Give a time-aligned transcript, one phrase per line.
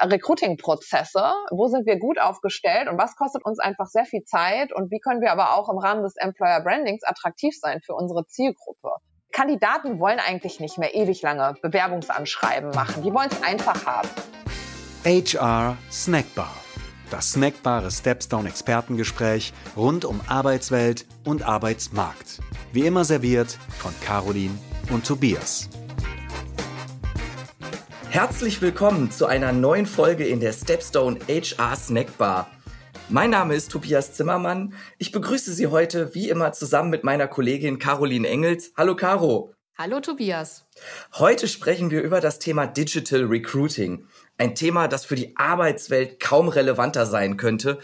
[0.00, 4.90] Recruiting-Prozesse, wo sind wir gut aufgestellt und was kostet uns einfach sehr viel Zeit und
[4.90, 8.90] wie können wir aber auch im Rahmen des Employer Brandings attraktiv sein für unsere Zielgruppe.
[9.32, 14.08] Kandidaten wollen eigentlich nicht mehr ewig lange Bewerbungsanschreiben machen, die wollen es einfach haben.
[15.04, 16.54] HR Snackbar.
[17.10, 22.40] Das snackbare Stepstone Expertengespräch rund um Arbeitswelt und Arbeitsmarkt.
[22.72, 24.58] Wie immer serviert von Caroline
[24.90, 25.68] und Tobias.
[28.14, 32.48] Herzlich willkommen zu einer neuen Folge in der Stepstone HR Snackbar.
[33.08, 34.72] Mein Name ist Tobias Zimmermann.
[34.98, 38.70] Ich begrüße Sie heute wie immer zusammen mit meiner Kollegin Caroline Engels.
[38.76, 39.52] Hallo Caro.
[39.76, 40.64] Hallo Tobias.
[41.14, 44.06] Heute sprechen wir über das Thema Digital Recruiting.
[44.38, 47.80] Ein Thema, das für die Arbeitswelt kaum relevanter sein könnte,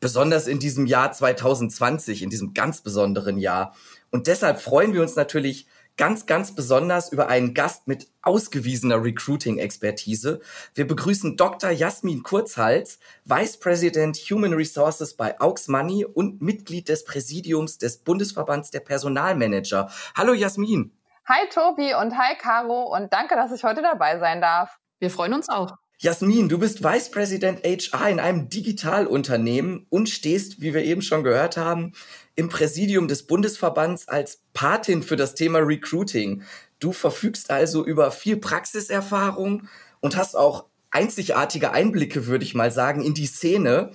[0.00, 3.76] besonders in diesem Jahr 2020, in diesem ganz besonderen Jahr.
[4.10, 10.40] Und deshalb freuen wir uns natürlich ganz, ganz besonders über einen Gast mit ausgewiesener Recruiting-Expertise.
[10.74, 11.70] Wir begrüßen Dr.
[11.70, 18.70] Jasmin Kurzhals, Vice President Human Resources bei Aux Money und Mitglied des Präsidiums des Bundesverbands
[18.70, 19.90] der Personalmanager.
[20.16, 20.92] Hallo Jasmin.
[21.26, 24.78] Hi Tobi und hi Caro und danke, dass ich heute dabei sein darf.
[24.98, 25.78] Wir freuen uns auch.
[25.98, 31.22] Jasmin, du bist Vice President HR in einem Digitalunternehmen und stehst, wie wir eben schon
[31.22, 31.92] gehört haben,
[32.34, 36.42] im Präsidium des Bundesverbands als Patin für das Thema Recruiting.
[36.80, 39.68] Du verfügst also über viel Praxiserfahrung
[40.00, 43.92] und hast auch einzigartige Einblicke, würde ich mal sagen, in die Szene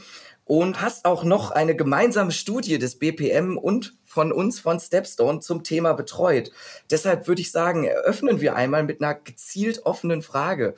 [0.50, 5.64] und hast auch noch eine gemeinsame Studie des BPM und von uns von Stepstone zum
[5.64, 6.52] Thema betreut.
[6.90, 10.74] Deshalb würde ich sagen, eröffnen wir einmal mit einer gezielt offenen Frage.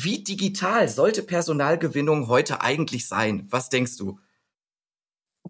[0.00, 3.48] Wie digital sollte Personalgewinnung heute eigentlich sein?
[3.50, 4.20] Was denkst du?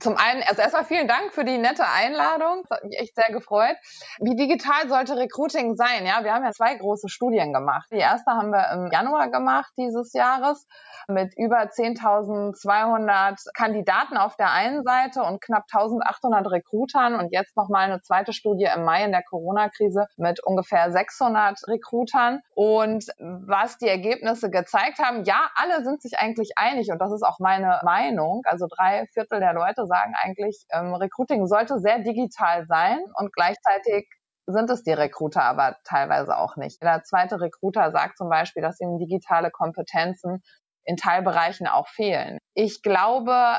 [0.01, 2.63] Zum einen, also erstmal vielen Dank für die nette Einladung.
[2.69, 3.77] Das hat mich echt sehr gefreut.
[4.21, 6.07] Wie digital sollte Recruiting sein?
[6.07, 7.89] Ja, wir haben ja zwei große Studien gemacht.
[7.91, 10.67] Die erste haben wir im Januar gemacht dieses Jahres
[11.09, 17.91] mit über 10.200 Kandidaten auf der einen Seite und knapp 1.800 Recruitern und jetzt nochmal
[17.91, 22.41] eine zweite Studie im Mai in der Corona-Krise mit ungefähr 600 Recruitern.
[22.55, 27.23] Und was die Ergebnisse gezeigt haben, ja, alle sind sich eigentlich einig und das ist
[27.23, 28.43] auch meine Meinung.
[28.45, 34.09] Also drei Viertel der Leute sagen eigentlich, ähm, Recruiting sollte sehr digital sein und gleichzeitig
[34.47, 36.83] sind es die Recruiter aber teilweise auch nicht.
[36.83, 40.43] Der zweite Recruiter sagt zum Beispiel, dass ihm digitale Kompetenzen
[40.85, 42.39] in Teilbereichen auch fehlen.
[42.55, 43.59] Ich glaube,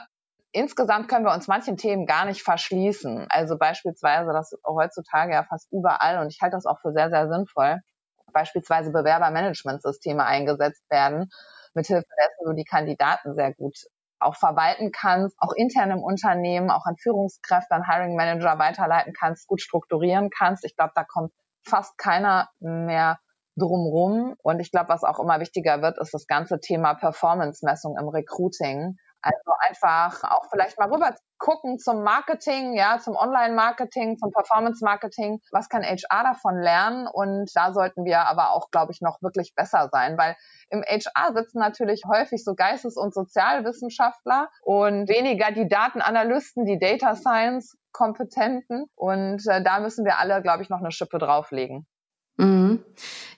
[0.51, 3.27] insgesamt können wir uns manchen Themen gar nicht verschließen.
[3.29, 7.29] Also beispielsweise, dass heutzutage ja fast überall, und ich halte das auch für sehr, sehr
[7.29, 7.77] sinnvoll,
[8.33, 11.29] beispielsweise Bewerbermanagementsysteme eingesetzt werden,
[11.75, 13.75] mithilfe dessen du die Kandidaten sehr gut
[14.19, 19.47] auch verwalten kannst, auch intern im Unternehmen, auch an Führungskräfte, an Hiring Manager weiterleiten kannst,
[19.47, 20.65] gut strukturieren kannst.
[20.65, 21.31] Ich glaube, da kommt
[21.63, 23.19] fast keiner mehr
[23.57, 24.35] drumrum.
[24.41, 28.97] Und ich glaube, was auch immer wichtiger wird, ist das ganze Thema Performance-Messung im Recruiting.
[29.21, 35.39] Also einfach auch vielleicht mal rüber gucken zum Marketing, ja, zum Online-Marketing, zum Performance-Marketing.
[35.51, 37.07] Was kann HR davon lernen?
[37.07, 40.35] Und da sollten wir aber auch, glaube ich, noch wirklich besser sein, weil
[40.69, 47.15] im HR sitzen natürlich häufig so Geistes- und Sozialwissenschaftler und weniger die Datenanalysten, die Data
[47.15, 48.85] Science Kompetenten.
[48.95, 51.87] Und äh, da müssen wir alle, glaube ich, noch eine Schippe drauflegen.
[52.39, 52.79] Mhm.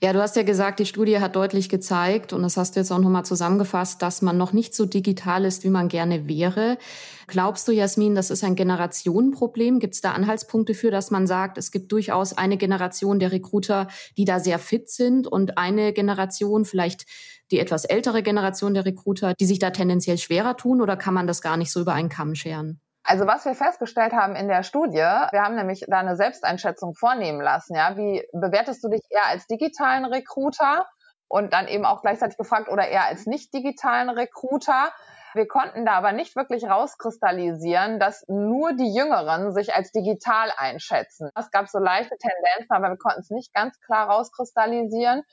[0.03, 2.91] Ja, du hast ja gesagt, die Studie hat deutlich gezeigt, und das hast du jetzt
[2.91, 6.77] auch nochmal zusammengefasst, dass man noch nicht so digital ist, wie man gerne wäre.
[7.25, 9.79] Glaubst du, Jasmin, das ist ein Generationenproblem?
[9.79, 13.87] Gibt es da Anhaltspunkte für, dass man sagt, es gibt durchaus eine Generation der Recruiter,
[14.17, 17.05] die da sehr fit sind und eine Generation, vielleicht
[17.49, 20.79] die etwas ältere Generation der Recruiter, die sich da tendenziell schwerer tun?
[20.79, 22.79] Oder kann man das gar nicht so über einen Kamm scheren?
[23.03, 27.41] Also was wir festgestellt haben in der Studie, wir haben nämlich da eine Selbsteinschätzung vornehmen
[27.41, 27.75] lassen.
[27.75, 30.85] Ja, wie bewertest du dich eher als digitalen Recruiter
[31.27, 34.91] und dann eben auch gleichzeitig gefragt oder eher als nicht digitalen Recruiter?
[35.33, 41.29] Wir konnten da aber nicht wirklich rauskristallisieren, dass nur die Jüngeren sich als digital einschätzen.
[41.35, 45.23] Es gab so leichte Tendenzen, aber wir konnten es nicht ganz klar rauskristallisieren.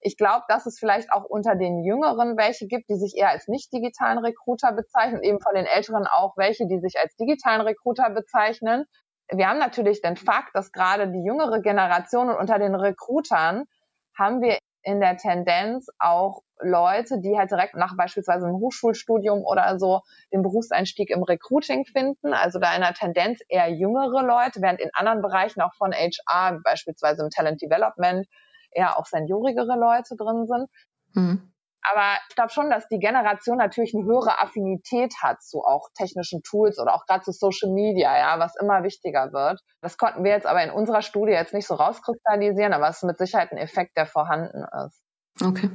[0.00, 3.48] Ich glaube, dass es vielleicht auch unter den Jüngeren welche gibt, die sich eher als
[3.48, 8.10] nicht digitalen Recruiter bezeichnen, eben von den Älteren auch welche, die sich als digitalen Recruiter
[8.10, 8.84] bezeichnen.
[9.30, 13.64] Wir haben natürlich den Fakt, dass gerade die jüngere Generation und unter den Recruitern
[14.16, 19.78] haben wir in der Tendenz auch Leute, die halt direkt nach beispielsweise einem Hochschulstudium oder
[19.78, 20.00] so
[20.32, 22.32] den Berufseinstieg im Recruiting finden.
[22.32, 26.60] Also da in der Tendenz eher jüngere Leute, während in anderen Bereichen auch von HR,
[26.62, 28.26] beispielsweise im Talent Development,
[28.72, 30.68] eher auch seniorigere Leute drin sind.
[31.14, 31.52] Mhm.
[31.88, 36.42] Aber ich glaube schon, dass die Generation natürlich eine höhere Affinität hat zu auch technischen
[36.42, 39.60] Tools oder auch gerade zu Social Media, ja, was immer wichtiger wird.
[39.82, 43.04] Das konnten wir jetzt aber in unserer Studie jetzt nicht so rauskristallisieren, aber es ist
[43.04, 45.00] mit Sicherheit ein Effekt, der vorhanden ist.
[45.40, 45.70] Okay.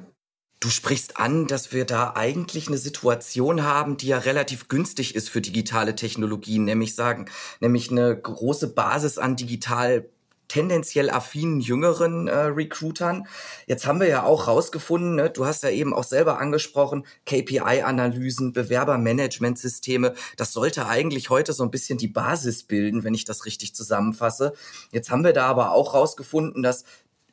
[0.59, 5.29] Du sprichst an, dass wir da eigentlich eine Situation haben, die ja relativ günstig ist
[5.29, 7.25] für digitale Technologien, nämlich sagen,
[7.61, 10.07] nämlich eine große Basis an digital
[10.51, 13.25] tendenziell affinen jüngeren äh, Recruitern.
[13.68, 18.51] Jetzt haben wir ja auch rausgefunden, ne, du hast ja eben auch selber angesprochen, KPI-Analysen,
[18.51, 20.13] Bewerbermanagementsysteme.
[20.36, 24.51] Das sollte eigentlich heute so ein bisschen die Basis bilden, wenn ich das richtig zusammenfasse.
[24.92, 26.83] Jetzt haben wir da aber auch rausgefunden, dass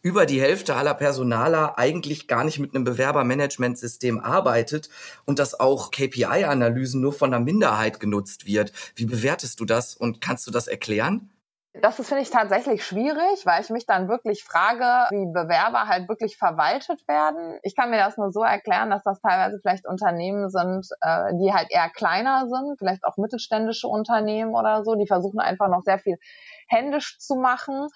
[0.01, 4.91] über die Hälfte aller Personaler eigentlich gar nicht mit einem Bewerbermanagementsystem arbeitet
[5.25, 8.73] und dass auch KPI-Analysen nur von einer Minderheit genutzt wird.
[8.95, 11.31] Wie bewertest du das und kannst du das erklären?
[11.75, 16.37] Das finde ich tatsächlich schwierig, weil ich mich dann wirklich frage, wie Bewerber halt wirklich
[16.37, 17.61] verwaltet werden.
[17.63, 21.53] Ich kann mir das nur so erklären, dass das teilweise vielleicht Unternehmen sind, äh, die
[21.53, 25.99] halt eher kleiner sind, vielleicht auch mittelständische Unternehmen oder so, die versuchen einfach noch sehr
[25.99, 26.17] viel
[26.69, 27.89] händisch zu machen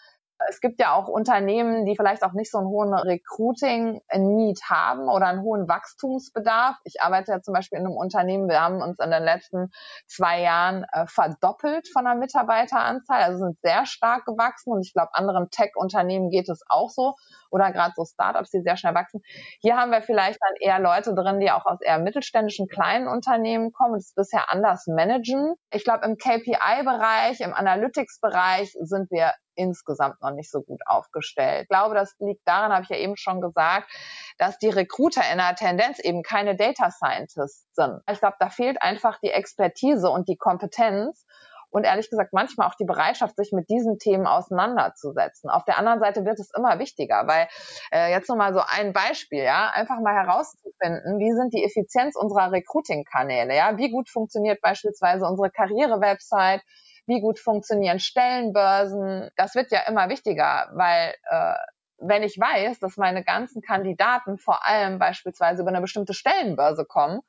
[0.49, 5.27] es gibt ja auch Unternehmen, die vielleicht auch nicht so einen hohen Recruiting-Need haben oder
[5.27, 6.77] einen hohen Wachstumsbedarf.
[6.85, 9.71] Ich arbeite ja zum Beispiel in einem Unternehmen, wir haben uns in den letzten
[10.07, 15.15] zwei Jahren äh, verdoppelt von der Mitarbeiteranzahl, also sind sehr stark gewachsen und ich glaube,
[15.15, 17.15] anderen Tech-Unternehmen geht es auch so
[17.51, 19.21] oder gerade so Startups, die sehr schnell wachsen.
[19.61, 23.73] Hier haben wir vielleicht dann eher Leute drin, die auch aus eher mittelständischen kleinen Unternehmen
[23.73, 25.55] kommen und es bisher anders managen.
[25.71, 31.63] Ich glaube, im KPI-Bereich, im Analytics-Bereich sind wir insgesamt noch nicht so gut aufgestellt.
[31.63, 33.91] Ich glaube, das liegt daran, habe ich ja eben schon gesagt,
[34.39, 38.01] dass die Recruiter in der Tendenz eben keine Data Scientists sind.
[38.11, 41.27] Ich glaube, da fehlt einfach die Expertise und die Kompetenz
[41.73, 45.51] und ehrlich gesagt manchmal auch die Bereitschaft, sich mit diesen Themen auseinanderzusetzen.
[45.51, 47.49] Auf der anderen Seite wird es immer wichtiger, weil
[47.91, 52.53] äh, jetzt nochmal so ein Beispiel, ja, einfach mal herauszufinden, wie sind die Effizienz unserer
[52.53, 56.63] Recruiting-Kanäle, ja, wie gut funktioniert beispielsweise unsere Karriere-Website,
[57.07, 59.31] wie gut funktionieren Stellenbörsen.
[59.37, 61.55] Das wird ja immer wichtiger, weil äh,
[61.99, 67.21] wenn ich weiß, dass meine ganzen Kandidaten vor allem beispielsweise über eine bestimmte Stellenbörse kommen,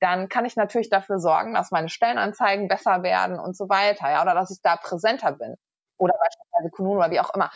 [0.00, 4.22] dann kann ich natürlich dafür sorgen, dass meine Stellenanzeigen besser werden und so weiter, ja,
[4.22, 5.56] oder dass ich da präsenter bin.
[5.98, 7.50] Oder beispielsweise Kununu oder wie auch immer.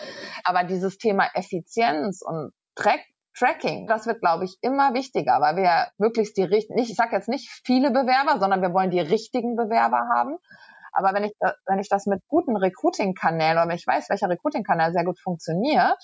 [0.44, 3.00] Aber dieses Thema Effizienz und Track
[3.38, 7.28] Tracking, das wird, glaube ich, immer wichtiger, weil wir möglichst die richtigen, ich sage jetzt
[7.28, 10.36] nicht viele Bewerber, sondern wir wollen die richtigen Bewerber haben.
[10.92, 11.32] Aber wenn ich,
[11.66, 15.98] wenn ich das mit guten Recruiting-Kanälen oder wenn ich weiß, welcher Recruiting-Kanal sehr gut funktioniert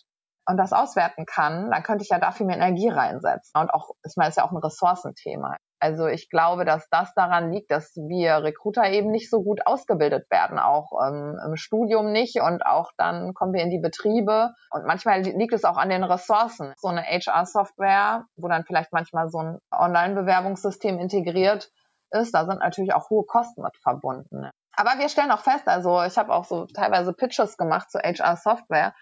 [0.49, 3.61] und das auswerten kann, dann könnte ich ja dafür mehr Energie reinsetzen.
[3.61, 5.57] Und auch, ich meine, ist ja auch ein Ressourcenthema.
[5.79, 10.31] Also ich glaube, dass das daran liegt, dass wir Recruiter eben nicht so gut ausgebildet
[10.31, 14.87] werden, auch ähm, im Studium nicht und auch dann kommen wir in die Betriebe und
[14.87, 16.73] manchmal liegt es auch an den Ressourcen.
[16.79, 21.71] So eine HR-Software, wo dann vielleicht manchmal so ein Online-Bewerbungssystem integriert
[22.11, 24.49] ist, da sind natürlich auch hohe Kosten mit verbunden.
[24.77, 28.95] Aber wir stellen auch fest, also ich habe auch so teilweise Pitches gemacht zu HR-Software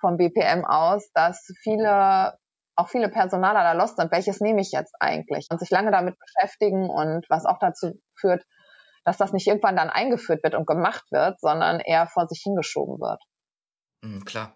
[0.00, 2.38] vom BPM aus, dass viele
[2.76, 5.46] auch viele Personaler da lost sind, welches nehme ich jetzt eigentlich?
[5.50, 8.44] Und sich lange damit beschäftigen und was auch dazu führt,
[9.04, 13.00] dass das nicht irgendwann dann eingeführt wird und gemacht wird, sondern eher vor sich hingeschoben
[13.00, 13.22] wird.
[14.02, 14.52] Mhm, klar.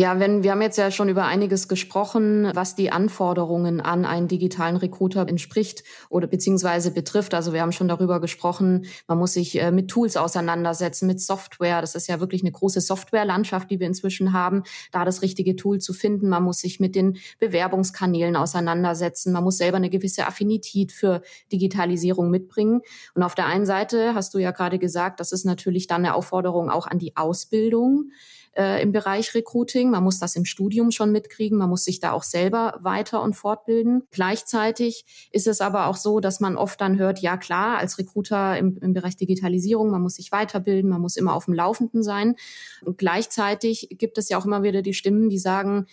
[0.00, 4.28] Ja, wenn wir haben jetzt ja schon über einiges gesprochen, was die Anforderungen an einen
[4.28, 7.34] digitalen Recruiter entspricht oder beziehungsweise betrifft.
[7.34, 11.82] Also wir haben schon darüber gesprochen, man muss sich äh, mit Tools auseinandersetzen, mit Software.
[11.82, 15.80] Das ist ja wirklich eine große Softwarelandschaft, die wir inzwischen haben, da das richtige Tool
[15.80, 16.30] zu finden.
[16.30, 19.34] Man muss sich mit den Bewerbungskanälen auseinandersetzen.
[19.34, 21.20] Man muss selber eine gewisse Affinität für
[21.52, 22.80] Digitalisierung mitbringen.
[23.12, 26.14] Und auf der einen Seite hast du ja gerade gesagt, das ist natürlich dann eine
[26.14, 28.12] Aufforderung auch an die Ausbildung
[28.56, 29.90] äh, im Bereich Recruiting.
[29.90, 31.58] Man muss das im Studium schon mitkriegen.
[31.58, 34.02] Man muss sich da auch selber weiter und fortbilden.
[34.10, 38.58] Gleichzeitig ist es aber auch so, dass man oft dann hört, ja klar, als Recruiter
[38.58, 42.36] im, im Bereich Digitalisierung, man muss sich weiterbilden, man muss immer auf dem Laufenden sein.
[42.84, 45.86] Und gleichzeitig gibt es ja auch immer wieder die Stimmen, die sagen,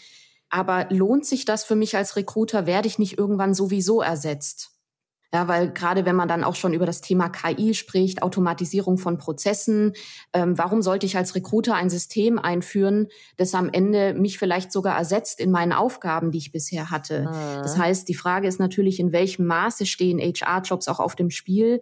[0.49, 2.65] aber lohnt sich das für mich als Recruiter?
[2.65, 4.76] Werde ich nicht irgendwann sowieso ersetzt?
[5.37, 9.19] Ja, weil gerade wenn man dann auch schon über das Thema KI spricht, Automatisierung von
[9.19, 9.93] Prozessen,
[10.33, 14.97] ähm, warum sollte ich als Recruiter ein System einführen, das am Ende mich vielleicht sogar
[14.97, 17.29] ersetzt in meinen Aufgaben, die ich bisher hatte?
[17.29, 17.61] Mhm.
[17.61, 21.81] Das heißt, die Frage ist natürlich, in welchem Maße stehen HR-Jobs auch auf dem Spiel?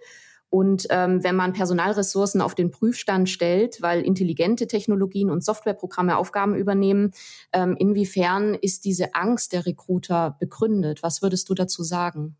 [0.49, 6.55] Und ähm, wenn man Personalressourcen auf den Prüfstand stellt, weil intelligente Technologien und Softwareprogramme Aufgaben
[6.55, 7.11] übernehmen,
[7.53, 11.03] ähm, inwiefern ist diese Angst der Recruiter begründet?
[11.03, 12.35] Was würdest du dazu sagen?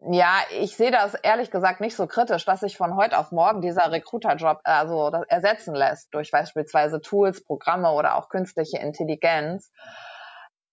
[0.00, 3.62] Ja, ich sehe das ehrlich gesagt nicht so kritisch, dass sich von heute auf morgen
[3.62, 9.72] dieser Recruiter-Job also ersetzen lässt durch beispielsweise Tools, Programme oder auch künstliche Intelligenz.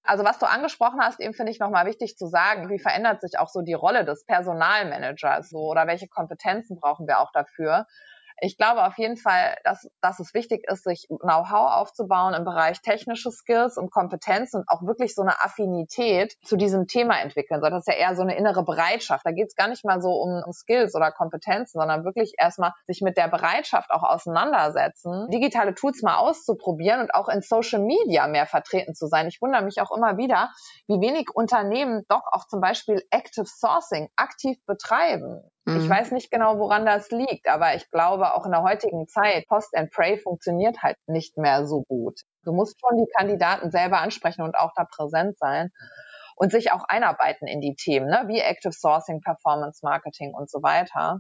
[0.04, 3.40] Also was du angesprochen hast, eben finde ich nochmal wichtig zu sagen, wie verändert sich
[3.40, 7.86] auch so die Rolle des Personalmanagers so oder welche Kompetenzen brauchen wir auch dafür?
[8.44, 12.82] Ich glaube auf jeden Fall, dass, dass es wichtig ist, sich Know-how aufzubauen im Bereich
[12.82, 17.62] technische Skills und Kompetenz und auch wirklich so eine Affinität zu diesem Thema entwickeln.
[17.62, 19.28] So, das ist ja eher so eine innere Bereitschaft.
[19.28, 23.02] Da geht es gar nicht mal so um Skills oder Kompetenzen, sondern wirklich erstmal sich
[23.02, 28.48] mit der Bereitschaft auch auseinandersetzen, digitale Tools mal auszuprobieren und auch in Social Media mehr
[28.48, 29.28] vertreten zu sein.
[29.28, 30.50] Ich wundere mich auch immer wieder,
[30.88, 35.44] wie wenig Unternehmen doch auch zum Beispiel Active Sourcing aktiv betreiben.
[35.66, 35.78] Mhm.
[35.78, 39.48] Ich weiß nicht genau, woran das liegt, aber ich glaube, auch in der heutigen Zeit,
[39.48, 42.22] Post and Pray funktioniert halt nicht mehr so gut.
[42.44, 45.70] Du musst schon die Kandidaten selber ansprechen und auch da präsent sein
[46.36, 48.24] und sich auch einarbeiten in die Themen, ne?
[48.28, 51.20] wie Active Sourcing, Performance Marketing und so weiter.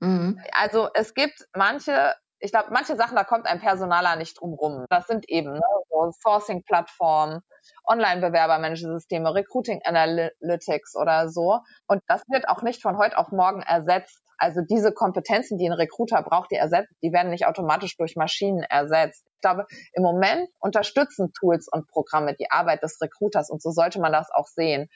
[0.00, 0.38] Mhm.
[0.52, 4.84] Also es gibt manche ich glaube, manche Sachen, da kommt ein Personaler nicht drum rum.
[4.90, 7.40] Das sind eben ne, so Sourcing-Plattformen,
[7.86, 11.60] Online-Bewerbermanagersysteme, Recruiting Analytics oder so.
[11.86, 14.18] Und das wird auch nicht von heute auf morgen ersetzt.
[14.38, 18.64] Also diese Kompetenzen, die ein Recruiter braucht, die ersetzt, die werden nicht automatisch durch Maschinen
[18.64, 19.24] ersetzt.
[19.36, 24.00] Ich glaube, im Moment unterstützen Tools und Programme die Arbeit des Recruiters und so sollte
[24.00, 24.88] man das auch sehen.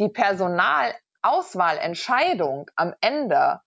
[0.00, 3.60] Die Personalauswahlentscheidung am Ende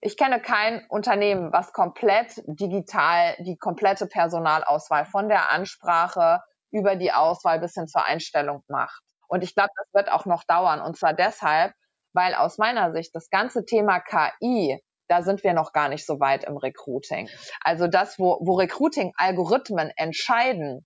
[0.00, 7.12] ich kenne kein Unternehmen, was komplett digital die komplette Personalauswahl von der Ansprache über die
[7.12, 9.02] Auswahl bis hin zur Einstellung macht.
[9.28, 10.80] Und ich glaube, das wird auch noch dauern.
[10.80, 11.72] Und zwar deshalb,
[12.12, 16.20] weil aus meiner Sicht das ganze Thema KI, da sind wir noch gar nicht so
[16.20, 17.28] weit im Recruiting.
[17.60, 20.84] Also das, wo, wo Recruiting-Algorithmen entscheiden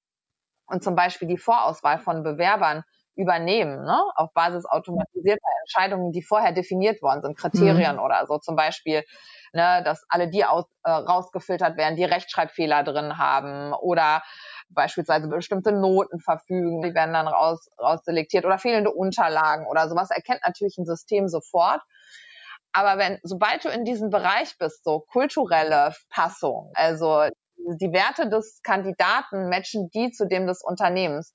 [0.67, 2.85] und zum Beispiel die Vorauswahl von Bewerbern
[3.17, 4.03] übernehmen, ne?
[4.15, 8.03] auf Basis automatisierter Entscheidungen, die vorher definiert worden sind, Kriterien mhm.
[8.03, 8.39] oder so.
[8.39, 9.05] Zum Beispiel,
[9.53, 14.23] ne, dass alle die aus, äh, rausgefiltert werden, die Rechtschreibfehler drin haben oder
[14.71, 20.41] beispielsweise bestimmte Noten verfügen, die werden dann raus, rausselektiert oder fehlende Unterlagen oder sowas erkennt
[20.47, 21.81] natürlich ein System sofort.
[22.73, 27.29] Aber wenn, sobald du in diesem Bereich bist, so kulturelle Passung, also
[27.77, 31.35] die Werte des Kandidaten matchen die zu dem des Unternehmens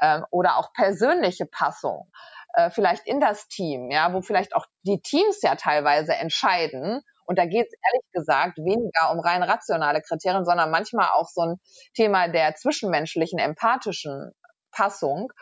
[0.00, 2.10] ähm, oder auch persönliche Passung,
[2.54, 7.02] äh, vielleicht in das Team, ja, wo vielleicht auch die Teams ja teilweise entscheiden.
[7.26, 11.42] Und da geht es ehrlich gesagt weniger um rein rationale Kriterien, sondern manchmal auch so
[11.42, 11.60] ein
[11.94, 14.32] Thema der zwischenmenschlichen, empathischen
[14.70, 15.32] Passung.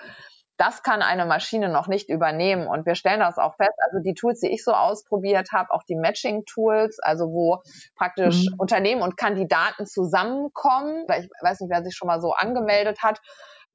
[0.56, 2.66] Das kann eine Maschine noch nicht übernehmen.
[2.66, 3.74] Und wir stellen das auch fest.
[3.78, 7.62] Also die Tools, die ich so ausprobiert habe, auch die Matching-Tools, also wo
[7.96, 8.56] praktisch mhm.
[8.58, 11.06] Unternehmen und Kandidaten zusammenkommen.
[11.18, 13.20] Ich weiß nicht, wer sich schon mal so angemeldet hat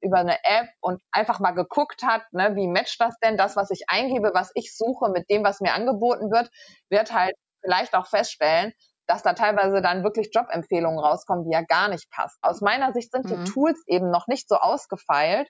[0.00, 3.70] über eine App und einfach mal geguckt hat, ne, wie matcht das denn, das, was
[3.70, 6.50] ich eingebe, was ich suche mit dem, was mir angeboten wird,
[6.88, 8.72] wird halt vielleicht auch feststellen,
[9.08, 12.38] dass da teilweise dann wirklich Jobempfehlungen rauskommen, die ja gar nicht passen.
[12.42, 13.44] Aus meiner Sicht sind mhm.
[13.44, 15.48] die Tools eben noch nicht so ausgefeilt.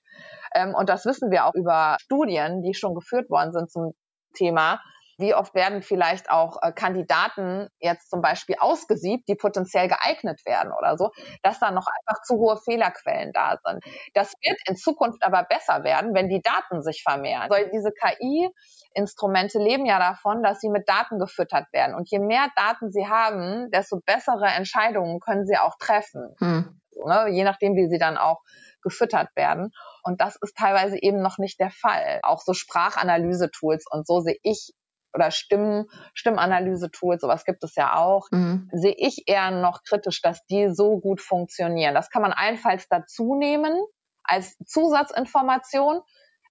[0.55, 3.93] Ähm, und das wissen wir auch über Studien, die schon geführt worden sind zum
[4.35, 4.81] Thema,
[5.19, 10.73] wie oft werden vielleicht auch äh, Kandidaten jetzt zum Beispiel ausgesiebt, die potenziell geeignet werden
[10.73, 11.11] oder so,
[11.43, 13.85] dass da noch einfach zu hohe Fehlerquellen da sind.
[14.15, 17.51] Das wird in Zukunft aber besser werden, wenn die Daten sich vermehren.
[17.51, 21.97] Also diese KI-Instrumente leben ja davon, dass sie mit Daten gefüttert werden.
[21.97, 26.35] Und je mehr Daten sie haben, desto bessere Entscheidungen können sie auch treffen.
[26.39, 26.81] Hm.
[27.05, 27.29] Ne?
[27.31, 28.41] Je nachdem, wie sie dann auch
[28.83, 29.73] gefüttert werden.
[30.05, 32.21] Und das ist teilweise eben noch nicht der Fall.
[32.23, 34.73] Auch so Sprachanalyse-Tools und so sehe ich
[35.15, 38.69] oder Stimmen, Stimmanalyse-Tools, sowas gibt es ja auch, mhm.
[38.73, 41.95] sehe ich eher noch kritisch, dass die so gut funktionieren.
[41.95, 43.79] Das kann man allenfalls dazu nehmen
[44.23, 46.01] als Zusatzinformation.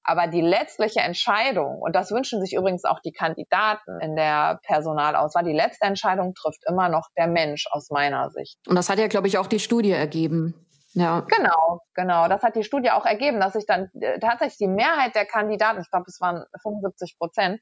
[0.09, 5.43] Aber die letztliche Entscheidung, und das wünschen sich übrigens auch die Kandidaten in der Personalauswahl,
[5.43, 8.57] die letzte Entscheidung trifft immer noch der Mensch aus meiner Sicht.
[8.69, 10.53] Und das hat ja, glaube ich, auch die Studie ergeben.
[10.97, 11.21] Ja.
[11.29, 12.27] Genau, genau.
[12.27, 15.79] Das hat die Studie auch ergeben, dass sich dann äh, tatsächlich die Mehrheit der Kandidaten,
[15.79, 17.61] ich glaube, es waren 75 Prozent,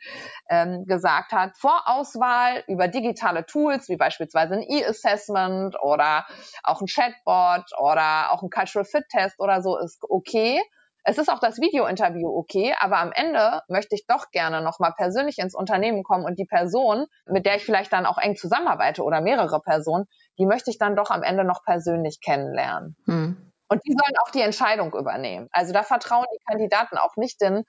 [0.49, 6.25] ähm, gesagt hat, Vorauswahl über digitale Tools, wie beispielsweise ein E-Assessment oder
[6.63, 10.61] auch ein Chatbot oder auch ein Cultural Fit Test oder so, ist okay.
[11.07, 15.37] Es ist auch das Video-Interview okay, aber am Ende möchte ich doch gerne nochmal persönlich
[15.37, 19.21] ins Unternehmen kommen und die Person, mit der ich vielleicht dann auch eng zusammenarbeite oder
[19.21, 20.05] mehrere Personen,
[20.39, 22.97] die möchte ich dann doch am Ende noch persönlich kennenlernen.
[23.05, 23.51] Hm.
[23.67, 25.47] Und die sollen auch die Entscheidung übernehmen.
[25.51, 27.65] Also da vertrauen die Kandidaten auch nicht den,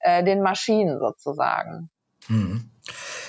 [0.00, 1.90] äh, den Maschinen sozusagen.
[2.28, 2.70] Hm.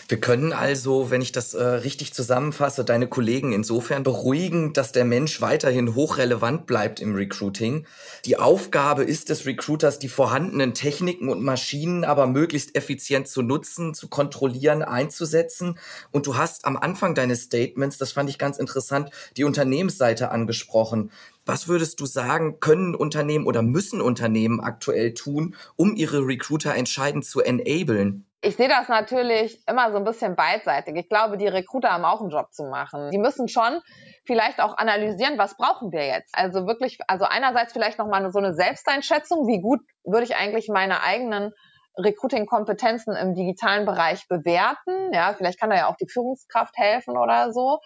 [0.07, 5.03] Wir können also, wenn ich das äh, richtig zusammenfasse, deine Kollegen insofern beruhigen, dass der
[5.03, 7.85] Mensch weiterhin hochrelevant bleibt im Recruiting.
[8.25, 13.95] Die Aufgabe ist des Recruiters, die vorhandenen Techniken und Maschinen aber möglichst effizient zu nutzen,
[13.95, 15.79] zu kontrollieren, einzusetzen.
[16.11, 21.11] Und du hast am Anfang deines Statements, das fand ich ganz interessant, die Unternehmensseite angesprochen.
[21.45, 27.25] Was würdest du sagen, können Unternehmen oder müssen Unternehmen aktuell tun, um ihre Recruiter entscheidend
[27.25, 28.26] zu enablen?
[28.41, 30.95] Ich sehe das natürlich immer so ein bisschen beidseitig.
[30.95, 33.09] Ich glaube, die Recruiter haben auch einen Job zu machen.
[33.09, 33.79] Die müssen schon
[34.25, 36.35] vielleicht auch analysieren, was brauchen wir jetzt?
[36.37, 41.01] Also wirklich, also einerseits vielleicht nochmal so eine Selbsteinschätzung, wie gut würde ich eigentlich meine
[41.01, 41.51] eigenen
[41.97, 45.13] Recruiting-Kompetenzen im digitalen Bereich bewerten.
[45.13, 47.79] Ja, vielleicht kann da ja auch die Führungskraft helfen oder so.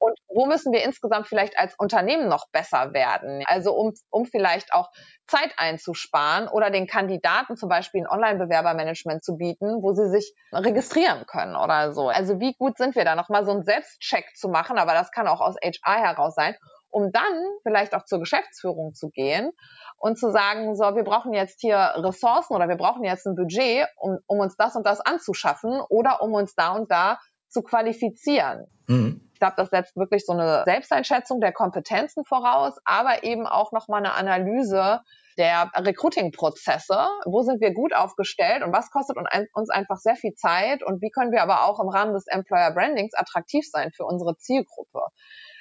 [0.00, 3.42] Und wo müssen wir insgesamt vielleicht als Unternehmen noch besser werden?
[3.46, 4.90] Also um, um vielleicht auch
[5.26, 11.26] Zeit einzusparen oder den Kandidaten zum Beispiel ein Online-Bewerbermanagement zu bieten, wo sie sich registrieren
[11.26, 12.08] können oder so.
[12.08, 15.28] Also wie gut sind wir da nochmal so einen Selbstcheck zu machen, aber das kann
[15.28, 16.56] auch aus HR heraus sein,
[16.90, 19.52] um dann vielleicht auch zur Geschäftsführung zu gehen
[19.96, 23.86] und zu sagen, so, wir brauchen jetzt hier Ressourcen oder wir brauchen jetzt ein Budget,
[23.96, 27.18] um, um uns das und das anzuschaffen oder um uns da und da
[27.48, 28.66] zu qualifizieren.
[28.86, 29.28] Mhm.
[29.32, 34.00] Ich glaube, das setzt wirklich so eine Selbsteinschätzung der Kompetenzen voraus, aber eben auch nochmal
[34.00, 35.00] eine Analyse
[35.36, 37.06] der Recruiting-Prozesse.
[37.24, 39.16] Wo sind wir gut aufgestellt und was kostet
[39.52, 42.72] uns einfach sehr viel Zeit und wie können wir aber auch im Rahmen des Employer
[42.72, 45.00] Brandings attraktiv sein für unsere Zielgruppe?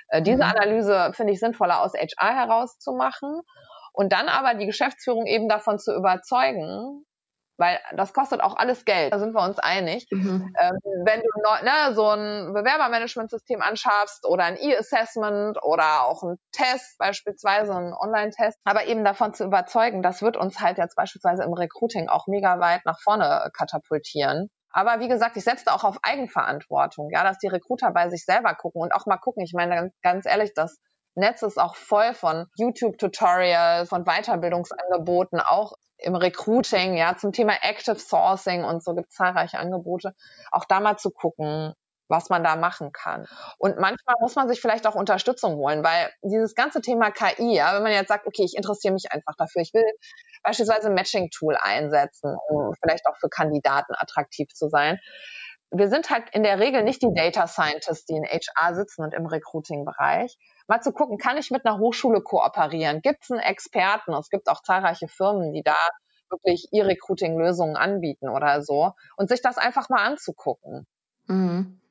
[0.09, 0.51] Äh, diese mhm.
[0.51, 3.41] Analyse finde ich sinnvoller aus HR herauszumachen
[3.93, 7.03] und dann aber die Geschäftsführung eben davon zu überzeugen,
[7.57, 10.07] weil das kostet auch alles Geld, da sind wir uns einig.
[10.11, 10.53] Mhm.
[10.59, 16.97] Ähm, wenn du ne, so ein Bewerbermanagementsystem anschaffst oder ein E-Assessment oder auch ein Test,
[16.99, 21.53] beispielsweise ein Online-Test, aber eben davon zu überzeugen, das wird uns halt jetzt beispielsweise im
[21.53, 24.49] Recruiting auch mega weit nach vorne katapultieren.
[24.77, 28.53] Aber wie gesagt, ich setze auch auf Eigenverantwortung, ja, dass die Recruiter bei sich selber
[28.53, 29.41] gucken und auch mal gucken.
[29.43, 30.77] Ich meine, ganz ehrlich, das
[31.15, 37.97] Netz ist auch voll von YouTube-Tutorials, von Weiterbildungsangeboten, auch im Recruiting, ja, zum Thema Active
[37.97, 40.13] Sourcing und so gibt es zahlreiche Angebote.
[40.51, 41.73] Auch da mal zu gucken,
[42.09, 43.27] was man da machen kann.
[43.57, 47.75] Und manchmal muss man sich vielleicht auch Unterstützung holen, weil dieses ganze Thema KI, ja,
[47.75, 49.85] wenn man jetzt sagt, okay, ich interessiere mich einfach dafür, ich will
[50.43, 54.99] beispielsweise Matching-Tool einsetzen, um vielleicht auch für Kandidaten attraktiv zu sein.
[55.69, 59.13] Wir sind halt in der Regel nicht die Data Scientists, die in HR sitzen und
[59.13, 60.37] im Recruiting-Bereich,
[60.67, 63.01] mal zu gucken, kann ich mit einer Hochschule kooperieren?
[63.01, 64.13] Gibt es einen Experten?
[64.13, 65.75] Es gibt auch zahlreiche Firmen, die da
[66.29, 70.85] wirklich E-Recruiting-Lösungen anbieten oder so und sich das einfach mal anzugucken.
[71.27, 71.81] Mhm.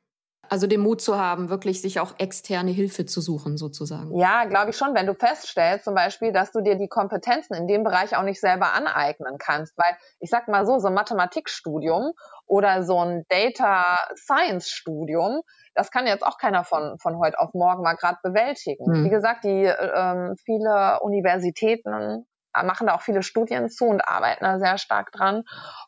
[0.49, 4.17] Also den Mut zu haben, wirklich sich auch externe Hilfe zu suchen, sozusagen.
[4.17, 7.67] Ja, glaube ich schon, wenn du feststellst, zum Beispiel, dass du dir die Kompetenzen in
[7.67, 9.77] dem Bereich auch nicht selber aneignen kannst.
[9.77, 12.13] Weil ich sag mal so, so ein Mathematikstudium
[12.47, 15.43] oder so ein Data Science Studium,
[15.75, 18.85] das kann jetzt auch keiner von, von heute auf morgen mal gerade bewältigen.
[18.87, 19.05] Mhm.
[19.05, 22.27] Wie gesagt, die ähm, viele Universitäten
[22.63, 25.45] machen da auch viele Studien zu und arbeiten da sehr stark dran.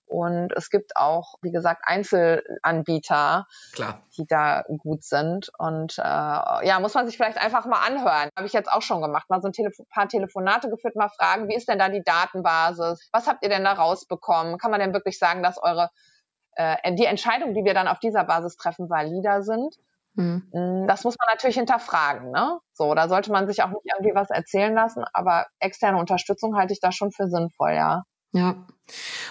[0.07, 4.03] Und es gibt auch, wie gesagt, Einzelanbieter, Klar.
[4.17, 5.51] die da gut sind.
[5.59, 8.31] Und äh, ja, muss man sich vielleicht einfach mal anhören.
[8.37, 9.29] Habe ich jetzt auch schon gemacht.
[9.29, 13.09] Mal so ein Telefo paar Telefonate geführt, mal fragen, wie ist denn da die Datenbasis?
[13.13, 14.59] Was habt ihr denn da rausbekommen?
[14.59, 15.91] Kann man denn wirklich sagen, dass eure
[16.53, 19.77] äh, die Entscheidungen, die wir dann auf dieser Basis treffen, valider sind.
[20.19, 20.87] Mhm.
[20.89, 22.59] Das muss man natürlich hinterfragen, ne?
[22.73, 26.73] So, da sollte man sich auch nicht irgendwie was erzählen lassen, aber externe Unterstützung halte
[26.73, 28.03] ich da schon für sinnvoll, ja.
[28.33, 28.67] Ja.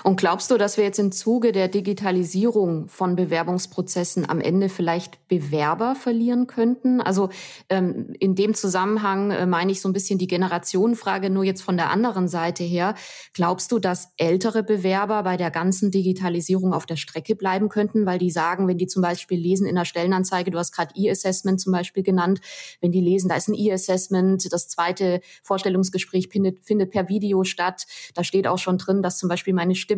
[0.08, 5.28] Und glaubst du, dass wir jetzt im Zuge der Digitalisierung von Bewerbungsprozessen am Ende vielleicht
[5.28, 7.02] Bewerber verlieren könnten?
[7.02, 7.28] Also
[7.67, 11.76] ähm, in dem Zusammenhang äh, meine ich so ein bisschen die Generationenfrage nur jetzt von
[11.76, 12.96] der anderen Seite her.
[13.34, 18.17] Glaubst du, dass ältere Bewerber bei der ganzen Digitalisierung auf der Strecke bleiben könnten, weil
[18.17, 21.74] die sagen, wenn die zum Beispiel lesen in der Stellenanzeige, du hast gerade E-Assessment zum
[21.74, 22.39] Beispiel genannt,
[22.80, 27.86] wenn die lesen, da ist ein E-Assessment, das zweite Vorstellungsgespräch findet, findet per Video statt,
[28.13, 29.96] da steht auch schon drin, dass zum Beispiel meine Stimme,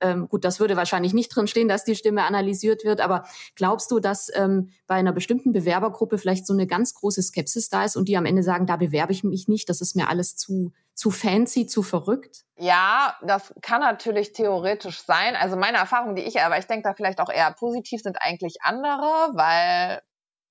[0.00, 3.90] ähm, gut, das würde wahrscheinlich nicht drin stehen, dass die Stimme analysiert wird, aber glaubst
[3.90, 7.96] du, dass ähm, bei einer bestimmten Bewerbergruppe vielleicht so eine ganz große Skepsis da ist
[7.96, 10.72] und die am Ende sagen, da bewerbe ich mich nicht, das ist mir alles zu,
[10.94, 12.44] zu fancy, zu verrückt?
[12.56, 15.36] Ja, das kann natürlich theoretisch sein.
[15.36, 18.56] Also meine Erfahrung, die ich, aber ich denke da vielleicht auch eher positiv, sind eigentlich
[18.62, 20.02] andere, weil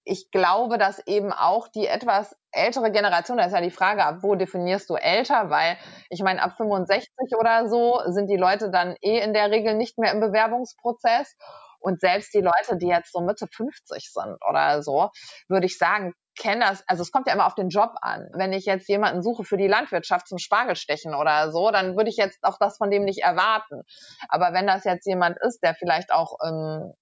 [0.03, 4.17] ich glaube, dass eben auch die etwas ältere Generation, da ist ja die Frage, ab
[4.21, 5.77] wo definierst du älter, weil
[6.09, 7.09] ich meine, ab 65
[7.39, 11.35] oder so sind die Leute dann eh in der Regel nicht mehr im Bewerbungsprozess.
[11.79, 15.09] Und selbst die Leute, die jetzt so Mitte 50 sind oder so,
[15.47, 18.29] würde ich sagen, kennen das, also es kommt ja immer auf den Job an.
[18.33, 22.17] Wenn ich jetzt jemanden suche für die Landwirtschaft zum Spargelstechen oder so, dann würde ich
[22.17, 23.81] jetzt auch das von dem nicht erwarten.
[24.29, 26.93] Aber wenn das jetzt jemand ist, der vielleicht auch ähm,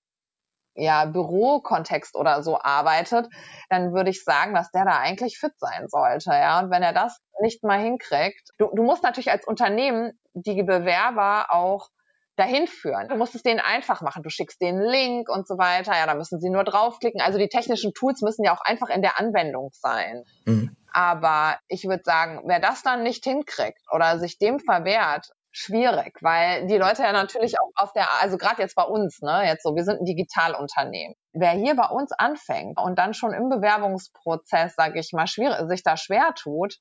[0.80, 3.28] ja, Bürokontext oder so arbeitet,
[3.70, 6.32] dann würde ich sagen, dass der da eigentlich fit sein sollte.
[6.32, 10.64] Ja, und wenn er das nicht mal hinkriegt, du, du musst natürlich als Unternehmen die
[10.64, 11.90] Bewerber auch
[12.36, 13.10] dahin führen.
[13.10, 14.24] Du musst es denen einfach machen.
[14.24, 15.92] Du schickst denen einen Link und so weiter.
[15.94, 17.22] Ja, da müssen sie nur draufklicken.
[17.22, 20.24] Also die technischen Tools müssen ja auch einfach in der Anwendung sein.
[20.46, 20.76] Mhm.
[20.92, 26.68] Aber ich würde sagen, wer das dann nicht hinkriegt oder sich dem verwehrt, schwierig, weil
[26.68, 29.76] die Leute ja natürlich auch auf der, also gerade jetzt bei uns, ne, jetzt so,
[29.76, 31.16] wir sind ein Digitalunternehmen.
[31.34, 35.84] Wer hier bei uns anfängt und dann schon im Bewerbungsprozess, sage ich mal, schwierig, sich
[35.84, 36.76] da schwer tut,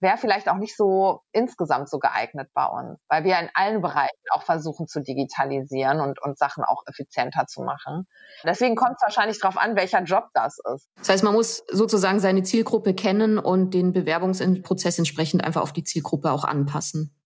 [0.00, 4.10] wäre vielleicht auch nicht so insgesamt so geeignet bei uns, weil wir in allen Bereichen
[4.30, 8.06] auch versuchen zu digitalisieren und, und Sachen auch effizienter zu machen.
[8.44, 10.88] Deswegen kommt es wahrscheinlich darauf an, welcher Job das ist.
[10.98, 15.84] Das heißt, man muss sozusagen seine Zielgruppe kennen und den Bewerbungsprozess entsprechend einfach auf die
[15.84, 17.16] Zielgruppe auch anpassen.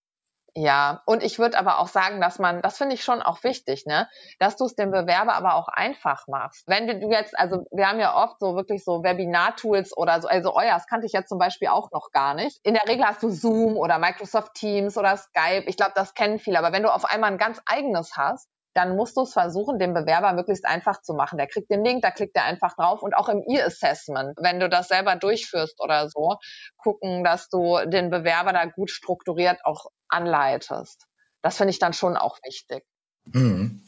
[0.59, 3.85] Ja, und ich würde aber auch sagen, dass man, das finde ich schon auch wichtig,
[3.85, 6.65] ne, dass du es dem Bewerber aber auch einfach machst.
[6.67, 10.55] Wenn du jetzt, also wir haben ja oft so wirklich so Webinar-Tools oder so, also
[10.55, 12.59] euer, das kannte ich jetzt zum Beispiel auch noch gar nicht.
[12.63, 15.65] In der Regel hast du Zoom oder Microsoft Teams oder Skype.
[15.67, 16.59] Ich glaube, das kennen viele.
[16.59, 19.95] Aber wenn du auf einmal ein ganz eigenes hast, dann musst du es versuchen, dem
[19.95, 21.39] Bewerber möglichst einfach zu machen.
[21.39, 24.69] Der kriegt den Link, da klickt er einfach drauf und auch im E-Assessment, wenn du
[24.69, 26.37] das selber durchführst oder so,
[26.77, 31.07] gucken, dass du den Bewerber da gut strukturiert auch anleitest.
[31.43, 32.85] Das finde ich dann schon auch wichtig.
[33.33, 33.83] Hm.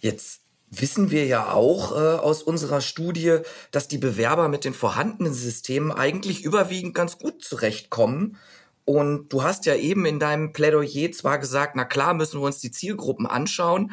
[0.00, 3.38] Jetzt wissen wir ja auch äh, aus unserer Studie,
[3.70, 8.38] dass die Bewerber mit den vorhandenen Systemen eigentlich überwiegend ganz gut zurechtkommen.
[8.84, 12.58] Und du hast ja eben in deinem Plädoyer zwar gesagt, na klar müssen wir uns
[12.58, 13.92] die Zielgruppen anschauen,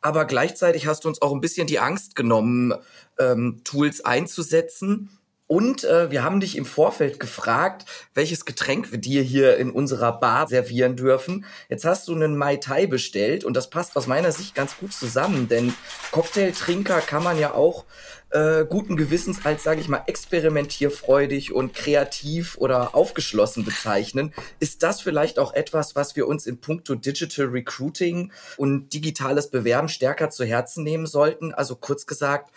[0.00, 2.72] aber gleichzeitig hast du uns auch ein bisschen die Angst genommen,
[3.18, 5.19] ähm, Tools einzusetzen.
[5.50, 7.84] Und äh, wir haben dich im Vorfeld gefragt,
[8.14, 11.44] welches Getränk wir dir hier in unserer Bar servieren dürfen.
[11.68, 14.92] Jetzt hast du einen Mai Tai bestellt und das passt aus meiner Sicht ganz gut
[14.92, 15.74] zusammen, denn
[16.12, 17.84] Cocktailtrinker kann man ja auch
[18.30, 24.32] äh, guten Gewissens als, sage ich mal, experimentierfreudig und kreativ oder aufgeschlossen bezeichnen.
[24.60, 29.88] Ist das vielleicht auch etwas, was wir uns in puncto Digital Recruiting und digitales Bewerben
[29.88, 31.52] stärker zu Herzen nehmen sollten?
[31.52, 32.52] Also kurz gesagt,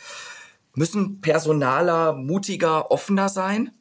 [0.75, 3.71] Müssen Personaler mutiger, offener sein?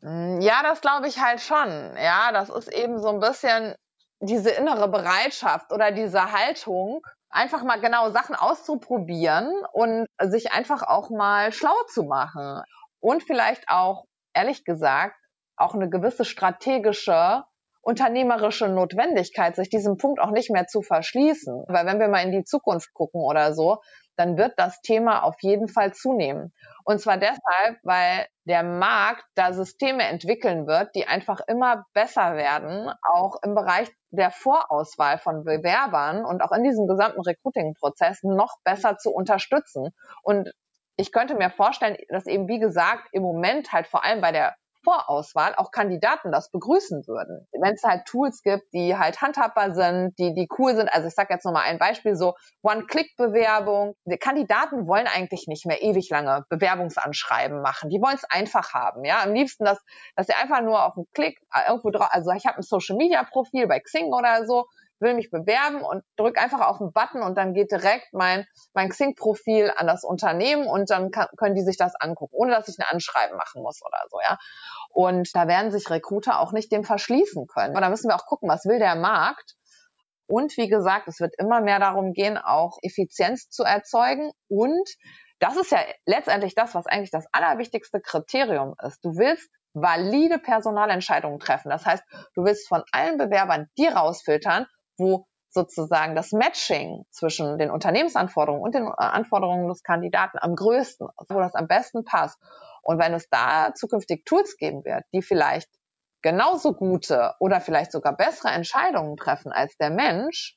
[0.00, 1.68] Mm, ja, das glaube ich halt schon.
[1.96, 3.74] Ja, das ist eben so ein bisschen
[4.20, 7.00] diese innere Bereitschaft oder diese Haltung,
[7.30, 12.62] einfach mal genau Sachen auszuprobieren und sich einfach auch mal schlau zu machen.
[13.00, 15.16] Und vielleicht auch, ehrlich gesagt,
[15.56, 17.44] auch eine gewisse strategische
[17.82, 21.64] unternehmerische Notwendigkeit, sich diesem Punkt auch nicht mehr zu verschließen.
[21.68, 23.78] Weil wenn wir mal in die Zukunft gucken oder so,
[24.20, 26.52] dann wird das Thema auf jeden Fall zunehmen.
[26.84, 32.92] Und zwar deshalb, weil der Markt da Systeme entwickeln wird, die einfach immer besser werden,
[33.02, 38.98] auch im Bereich der Vorauswahl von Bewerbern und auch in diesem gesamten Recruiting-Prozess noch besser
[38.98, 39.88] zu unterstützen.
[40.22, 40.52] Und
[40.96, 44.54] ich könnte mir vorstellen, dass eben, wie gesagt, im Moment halt vor allem bei der
[44.82, 47.46] Vorauswahl auch Kandidaten das begrüßen würden.
[47.52, 50.92] Wenn es halt Tools gibt, die halt handhabbar sind, die, die cool sind.
[50.92, 53.94] Also ich sage jetzt nochmal ein Beispiel, so One-Click-Bewerbung.
[54.20, 57.90] Kandidaten wollen eigentlich nicht mehr ewig lange Bewerbungsanschreiben machen.
[57.90, 59.04] Die wollen es einfach haben.
[59.04, 59.78] Ja, am liebsten, dass,
[60.16, 63.66] dass sie einfach nur auf einen Klick äh, irgendwo drauf, also ich habe ein Social-Media-Profil
[63.66, 64.66] bei Xing oder so,
[65.00, 68.90] will mich bewerben und drück einfach auf den Button und dann geht direkt mein, mein
[68.90, 72.78] Xing-Profil an das Unternehmen und dann kann, können die sich das angucken, ohne dass ich
[72.78, 74.38] ein Anschreiben machen muss oder so, ja.
[74.90, 77.74] Und da werden sich Recruiter auch nicht dem verschließen können.
[77.74, 79.54] Aber da müssen wir auch gucken, was will der Markt?
[80.26, 84.30] Und wie gesagt, es wird immer mehr darum gehen, auch Effizienz zu erzeugen.
[84.48, 84.88] Und
[85.40, 89.04] das ist ja letztendlich das, was eigentlich das allerwichtigste Kriterium ist.
[89.04, 91.70] Du willst valide Personalentscheidungen treffen.
[91.70, 94.66] Das heißt, du willst von allen Bewerbern die rausfiltern,
[95.00, 101.08] wo sozusagen das Matching zwischen den Unternehmensanforderungen und den äh, Anforderungen des Kandidaten am größten
[101.28, 102.38] wo das am besten passt.
[102.82, 105.68] Und wenn es da zukünftig Tools geben wird, die vielleicht
[106.22, 110.56] genauso gute oder vielleicht sogar bessere Entscheidungen treffen als der Mensch,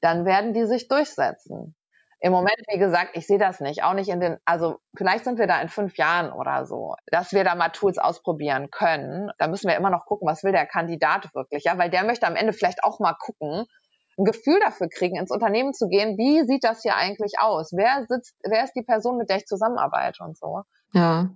[0.00, 1.74] dann werden die sich durchsetzen.
[2.20, 3.84] Im Moment, wie gesagt, ich sehe das nicht.
[3.84, 7.32] Auch nicht in den, also vielleicht sind wir da in fünf Jahren oder so, dass
[7.32, 9.30] wir da mal Tools ausprobieren können.
[9.38, 12.26] Da müssen wir immer noch gucken, was will der Kandidat wirklich, ja, weil der möchte
[12.26, 13.66] am Ende vielleicht auch mal gucken,
[14.18, 17.70] ein Gefühl dafür kriegen, ins Unternehmen zu gehen, wie sieht das hier eigentlich aus?
[17.72, 20.62] Wer sitzt, wer ist die Person, mit der ich zusammenarbeite und so?
[20.92, 21.30] Ja.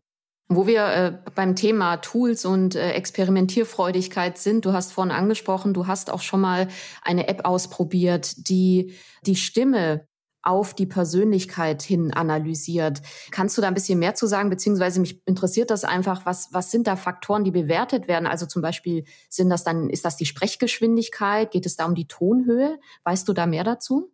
[0.48, 5.86] Wo wir äh, beim Thema Tools und äh, Experimentierfreudigkeit sind, du hast vorhin angesprochen, du
[5.86, 6.66] hast auch schon mal
[7.02, 10.08] eine App ausprobiert, die die Stimme
[10.42, 13.00] auf die Persönlichkeit hin analysiert.
[13.30, 14.50] Kannst du da ein bisschen mehr zu sagen?
[14.50, 18.26] Beziehungsweise mich interessiert das einfach, was, was sind da Faktoren, die bewertet werden?
[18.26, 21.50] Also zum Beispiel sind das dann, ist das die Sprechgeschwindigkeit?
[21.50, 22.78] Geht es da um die Tonhöhe?
[23.04, 24.11] Weißt du da mehr dazu?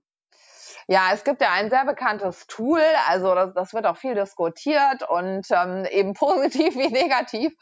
[0.91, 5.07] Ja, es gibt ja ein sehr bekanntes Tool, also das, das wird auch viel diskutiert
[5.07, 7.53] und ähm, eben positiv wie negativ.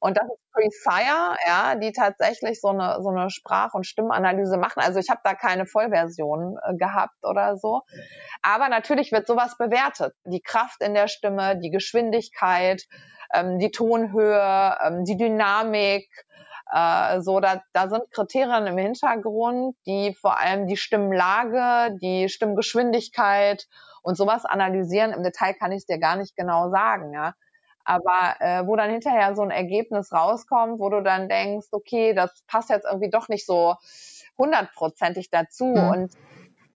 [0.00, 4.82] Und das ist Presire, ja, die tatsächlich so eine, so eine Sprach- und Stimmanalyse machen.
[4.82, 7.80] Also ich habe da keine Vollversion äh, gehabt oder so.
[8.42, 10.14] Aber natürlich wird sowas bewertet.
[10.26, 12.82] Die Kraft in der Stimme, die Geschwindigkeit,
[13.32, 16.06] ähm, die Tonhöhe, ähm, die Dynamik,
[16.72, 23.66] Äh, so, da, da sind Kriterien im Hintergrund, die vor allem die Stimmlage, die Stimmgeschwindigkeit
[24.02, 25.12] und sowas analysieren.
[25.12, 27.34] Im Detail kann ich es dir gar nicht genau sagen, ja.
[27.86, 32.42] Aber äh, wo dann hinterher so ein Ergebnis rauskommt, wo du dann denkst, okay, das
[32.46, 33.74] passt jetzt irgendwie doch nicht so
[34.38, 35.66] hundertprozentig dazu.
[35.66, 35.88] Mhm.
[35.88, 36.12] Und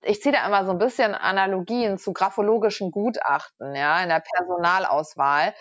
[0.02, 5.54] ich ziehe da immer so ein bisschen Analogien zu graphologischen Gutachten, ja, in der Personalauswahl,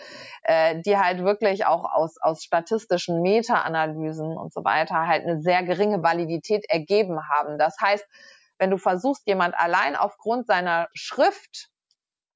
[0.43, 5.63] äh, die halt wirklich auch aus, aus statistischen Meta-Analysen und so weiter halt eine sehr
[5.63, 7.57] geringe Validität ergeben haben.
[7.57, 8.05] Das heißt,
[8.57, 11.69] wenn du versuchst, jemand allein aufgrund seiner Schrift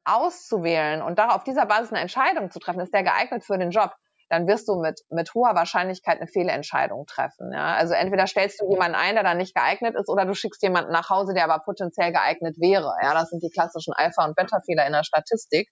[0.05, 3.71] auszuwählen und darauf auf dieser Basis eine Entscheidung zu treffen, ist der geeignet für den
[3.71, 3.93] Job,
[4.33, 7.51] dann wirst du mit, mit hoher Wahrscheinlichkeit eine Fehlentscheidung treffen.
[7.53, 7.75] Ja?
[7.75, 10.91] Also entweder stellst du jemanden ein, der dann nicht geeignet ist, oder du schickst jemanden
[10.91, 12.91] nach Hause, der aber potenziell geeignet wäre.
[13.03, 15.69] Ja, das sind die klassischen Alpha- und Beta-Fehler in der Statistik.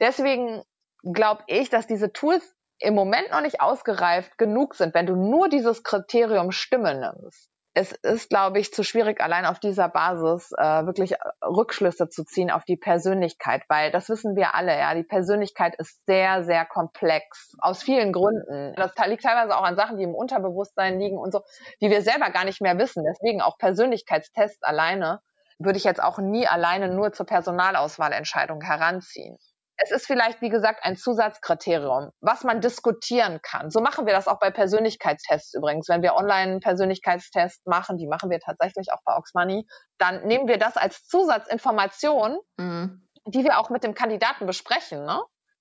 [0.00, 0.62] Deswegen
[1.02, 5.50] glaube ich, dass diese Tools im Moment noch nicht ausgereift genug sind, wenn du nur
[5.50, 10.86] dieses Kriterium Stimme nimmst es ist, glaube ich, zu schwierig, allein auf dieser Basis äh,
[10.86, 15.74] wirklich Rückschlüsse zu ziehen auf die Persönlichkeit, weil das wissen wir alle, ja, die Persönlichkeit
[15.76, 18.74] ist sehr, sehr komplex aus vielen Gründen.
[18.76, 21.42] Das liegt teilweise auch an Sachen, die im Unterbewusstsein liegen und so,
[21.80, 23.04] die wir selber gar nicht mehr wissen.
[23.04, 25.20] Deswegen auch Persönlichkeitstests alleine
[25.58, 29.36] würde ich jetzt auch nie alleine nur zur Personalauswahlentscheidung heranziehen.
[29.76, 33.70] Es ist vielleicht, wie gesagt, ein Zusatzkriterium, was man diskutieren kann.
[33.70, 35.88] So machen wir das auch bei Persönlichkeitstests übrigens.
[35.88, 39.66] Wenn wir online Persönlichkeitstests machen, die machen wir tatsächlich auch bei Oxmoney,
[39.98, 43.08] dann nehmen wir das als Zusatzinformation, mhm.
[43.26, 45.04] die wir auch mit dem Kandidaten besprechen.
[45.04, 45.20] Ne?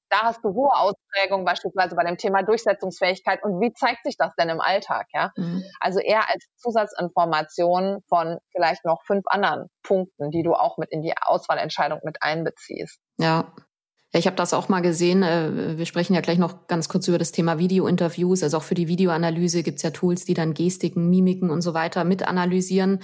[0.10, 3.44] Da hast du hohe Ausprägungen, beispielsweise bei dem Thema Durchsetzungsfähigkeit.
[3.44, 5.08] Und wie zeigt sich das denn im Alltag?
[5.12, 5.32] Ja?
[5.36, 5.64] Mhm.
[5.80, 11.02] Also eher als Zusatzinformation von vielleicht noch fünf anderen Punkten, die du auch mit in
[11.02, 13.00] die Auswahlentscheidung mit einbeziehst.
[13.18, 13.52] Ja,
[14.20, 15.24] ich habe das auch mal gesehen.
[15.24, 18.44] Äh, wir sprechen ja gleich noch ganz kurz über das Thema Videointerviews.
[18.44, 22.04] Also auch für die Videoanalyse gibt's ja Tools, die dann Gestiken, Mimiken und so weiter
[22.04, 23.00] mit analysieren.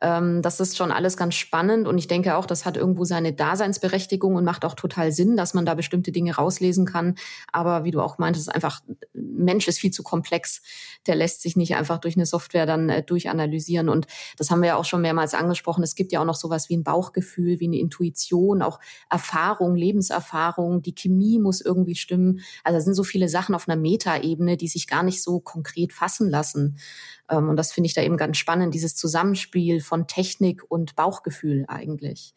[0.00, 3.32] Ähm, das ist schon alles ganz spannend und ich denke auch, das hat irgendwo seine
[3.32, 7.16] Daseinsberechtigung und macht auch total Sinn, dass man da bestimmte Dinge rauslesen kann.
[7.52, 8.80] Aber wie du auch meintest, einfach
[9.12, 10.62] Mensch ist viel zu komplex.
[11.06, 13.88] Der lässt sich nicht einfach durch eine Software dann äh, durchanalysieren.
[13.88, 14.06] Und
[14.36, 15.82] das haben wir ja auch schon mehrmals angesprochen.
[15.82, 18.78] Es gibt ja auch noch sowas wie ein Bauchgefühl, wie eine Intuition, auch
[19.10, 20.82] Erfahrung, Lebenserfahrung.
[20.82, 22.40] Die Chemie muss irgendwie stimmen.
[22.64, 25.92] Also es sind so viele Sachen auf einer Metaebene, die sich gar nicht so konkret
[25.92, 26.78] fassen lassen.
[27.30, 31.64] Ähm, und das finde ich da eben ganz spannend, dieses Zusammenspiel von Technik und Bauchgefühl
[31.68, 32.34] eigentlich.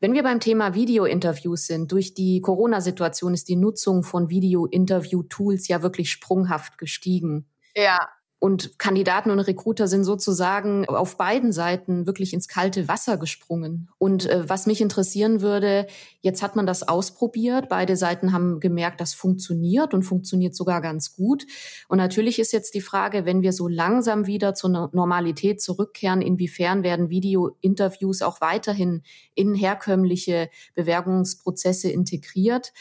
[0.00, 5.82] Wenn wir beim Thema Video-Interviews sind, durch die Corona-Situation ist die Nutzung von Video-Interview-Tools ja
[5.82, 7.46] wirklich sprunghaft gestiegen.
[7.74, 8.08] Ja,
[8.40, 13.88] und Kandidaten und Recruiter sind sozusagen auf beiden Seiten wirklich ins kalte Wasser gesprungen.
[13.98, 15.88] Und äh, was mich interessieren würde,
[16.20, 17.68] jetzt hat man das ausprobiert.
[17.68, 21.46] Beide Seiten haben gemerkt, das funktioniert und funktioniert sogar ganz gut.
[21.88, 26.84] Und natürlich ist jetzt die Frage, wenn wir so langsam wieder zur Normalität zurückkehren, inwiefern
[26.84, 29.02] werden Video-Interviews auch weiterhin
[29.34, 32.72] in herkömmliche Bewerbungsprozesse integriert?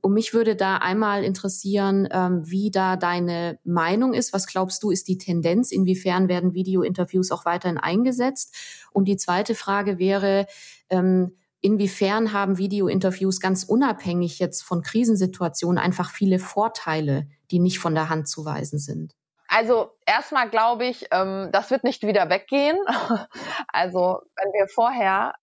[0.00, 4.32] Und mich würde da einmal interessieren, ähm, wie da deine Meinung ist.
[4.32, 5.72] Was glaubst du, ist die Tendenz?
[5.72, 8.54] Inwiefern werden Videointerviews auch weiterhin eingesetzt?
[8.92, 10.46] Und die zweite Frage wäre,
[10.90, 17.94] ähm, inwiefern haben Videointerviews ganz unabhängig jetzt von Krisensituationen einfach viele Vorteile, die nicht von
[17.94, 19.14] der Hand zu weisen sind?
[19.48, 22.78] Also erstmal glaube ich, ähm, das wird nicht wieder weggehen.
[23.70, 25.34] Also wenn wir vorher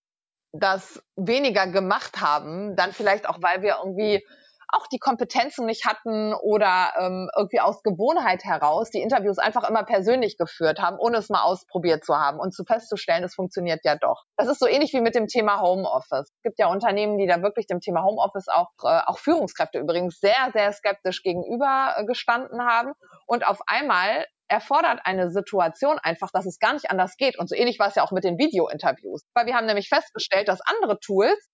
[0.52, 4.24] das weniger gemacht haben, dann vielleicht auch, weil wir irgendwie
[4.68, 9.84] auch die Kompetenzen nicht hatten oder ähm, irgendwie aus Gewohnheit heraus die Interviews einfach immer
[9.84, 13.96] persönlich geführt haben, ohne es mal ausprobiert zu haben und zu festzustellen, es funktioniert ja
[13.96, 14.24] doch.
[14.36, 16.30] Das ist so ähnlich wie mit dem Thema Homeoffice.
[16.30, 20.18] Es gibt ja Unternehmen, die da wirklich dem Thema Homeoffice auch, äh, auch Führungskräfte übrigens
[20.20, 22.92] sehr, sehr skeptisch gegenüber äh, gestanden haben
[23.26, 27.38] und auf einmal erfordert eine Situation einfach, dass es gar nicht anders geht.
[27.38, 29.22] Und so ähnlich war es ja auch mit den Video-Interviews.
[29.34, 31.50] Weil wir haben nämlich festgestellt, dass andere Tools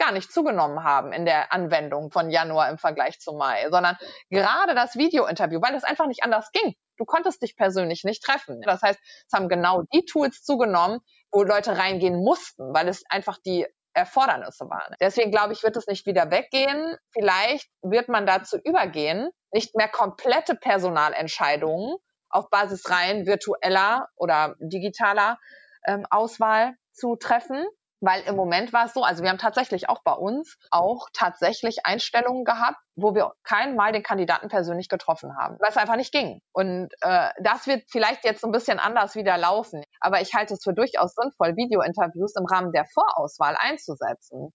[0.00, 3.96] gar nicht zugenommen haben in der Anwendung von Januar im Vergleich zu Mai, sondern
[4.30, 6.74] gerade das Videointerview, weil es einfach nicht anders ging.
[6.96, 8.60] Du konntest dich persönlich nicht treffen.
[8.62, 13.38] Das heißt, es haben genau die Tools zugenommen, wo Leute reingehen mussten, weil es einfach
[13.44, 14.94] die Erfordernisse waren.
[15.00, 16.96] Deswegen glaube ich, wird es nicht wieder weggehen.
[17.12, 21.96] Vielleicht wird man dazu übergehen, nicht mehr komplette Personalentscheidungen
[22.30, 25.38] auf Basis rein virtueller oder digitaler
[25.84, 27.64] ähm, Auswahl zu treffen,
[28.00, 31.84] weil im Moment war es so, also wir haben tatsächlich auch bei uns auch tatsächlich
[31.84, 36.12] Einstellungen gehabt, wo wir keinen Mal den Kandidaten persönlich getroffen haben, weil es einfach nicht
[36.12, 36.40] ging.
[36.52, 39.84] Und äh, das wird vielleicht jetzt ein bisschen anders wieder laufen.
[40.00, 44.52] Aber ich halte es für durchaus sinnvoll, Videointerviews im Rahmen der Vorauswahl einzusetzen.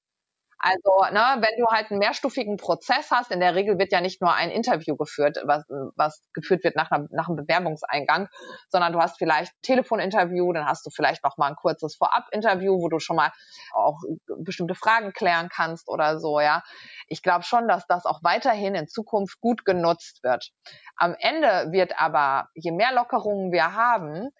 [0.67, 4.19] Also, ne, wenn du halt einen mehrstufigen Prozess hast, in der Regel wird ja nicht
[4.19, 5.63] nur ein Interview geführt, was,
[5.95, 8.29] was geführt wird nach, einer, nach einem Bewerbungseingang,
[8.69, 12.81] sondern du hast vielleicht ein Telefoninterview, dann hast du vielleicht noch mal ein kurzes Vorab-Interview,
[12.81, 13.31] wo du schon mal
[13.73, 13.99] auch
[14.39, 16.63] bestimmte Fragen klären kannst oder so, ja.
[17.07, 20.49] Ich glaube schon, dass das auch weiterhin in Zukunft gut genutzt wird.
[20.95, 24.31] Am Ende wird aber, je mehr Lockerungen wir haben,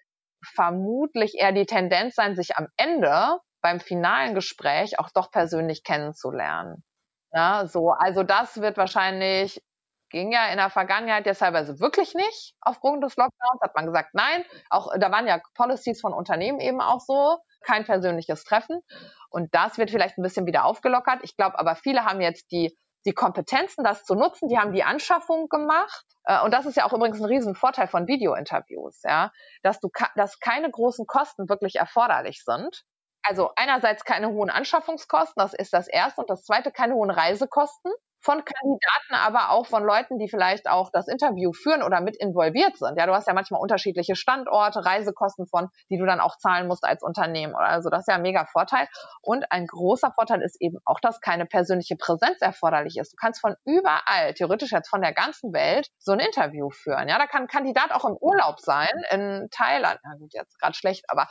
[0.44, 6.84] vermutlich eher die Tendenz sein, sich am Ende beim finalen Gespräch auch doch persönlich kennenzulernen.
[7.32, 9.60] Ja, so, also das wird wahrscheinlich,
[10.08, 14.10] ging ja in der Vergangenheit jetzt teilweise wirklich nicht aufgrund des Lockdowns, hat man gesagt,
[14.12, 18.82] nein, auch da waren ja Policies von Unternehmen eben auch so, kein persönliches Treffen.
[19.30, 21.18] Und das wird vielleicht ein bisschen wieder aufgelockert.
[21.24, 22.72] Ich glaube aber, viele haben jetzt die,
[23.04, 26.04] die Kompetenzen, das zu nutzen, die haben die Anschaffung gemacht.
[26.22, 29.32] Äh, und das ist ja auch übrigens ein Riesenvorteil von Videointerviews, ja,
[29.64, 32.84] dass du, dass keine großen Kosten wirklich erforderlich sind
[33.26, 37.92] also einerseits keine hohen Anschaffungskosten, das ist das erste, und das zweite keine hohen Reisekosten
[38.20, 42.76] von Kandidaten, aber auch von Leuten, die vielleicht auch das Interview führen oder mit involviert
[42.76, 42.98] sind.
[42.98, 46.84] Ja, du hast ja manchmal unterschiedliche Standorte, Reisekosten von, die du dann auch zahlen musst
[46.84, 47.54] als Unternehmen.
[47.54, 48.88] Also das ist ja ein mega Vorteil.
[49.22, 53.12] Und ein großer Vorteil ist eben auch, dass keine persönliche Präsenz erforderlich ist.
[53.12, 57.08] Du kannst von überall, theoretisch jetzt von der ganzen Welt, so ein Interview führen.
[57.08, 60.00] Ja, da kann ein Kandidat auch im Urlaub sein, in Thailand.
[60.02, 61.28] Na gut, jetzt gerade schlecht, aber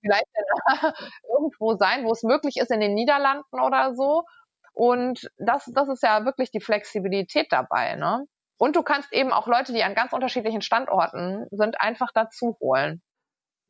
[0.00, 0.26] vielleicht
[1.28, 4.24] irgendwo sein, wo es möglich ist, in den Niederlanden oder so
[4.74, 7.94] und das, das ist ja wirklich die Flexibilität dabei.
[7.96, 8.26] Ne?
[8.58, 13.00] Und du kannst eben auch Leute, die an ganz unterschiedlichen Standorten sind, einfach dazu holen.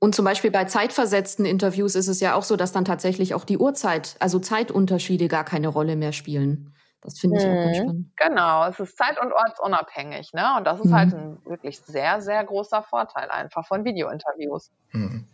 [0.01, 3.45] Und zum Beispiel bei zeitversetzten Interviews ist es ja auch so, dass dann tatsächlich auch
[3.45, 6.75] die Uhrzeit, also Zeitunterschiede gar keine Rolle mehr spielen.
[7.01, 7.83] Das finde ich hm, auch ganz mhm.
[7.83, 8.11] spannend.
[8.17, 10.57] Genau, es ist zeit- und ortsunabhängig, ne?
[10.57, 10.95] Und das ist hm.
[10.95, 14.71] halt ein wirklich sehr, sehr großer Vorteil einfach von Videointerviews.
[14.89, 15.27] Hm.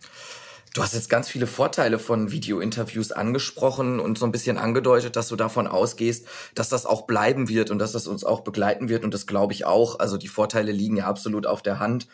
[0.73, 5.27] Du hast jetzt ganz viele Vorteile von Videointerviews angesprochen und so ein bisschen angedeutet, dass
[5.27, 9.03] du davon ausgehst, dass das auch bleiben wird und dass das uns auch begleiten wird.
[9.03, 9.99] Und das glaube ich auch.
[9.99, 12.07] Also die Vorteile liegen ja absolut auf der Hand.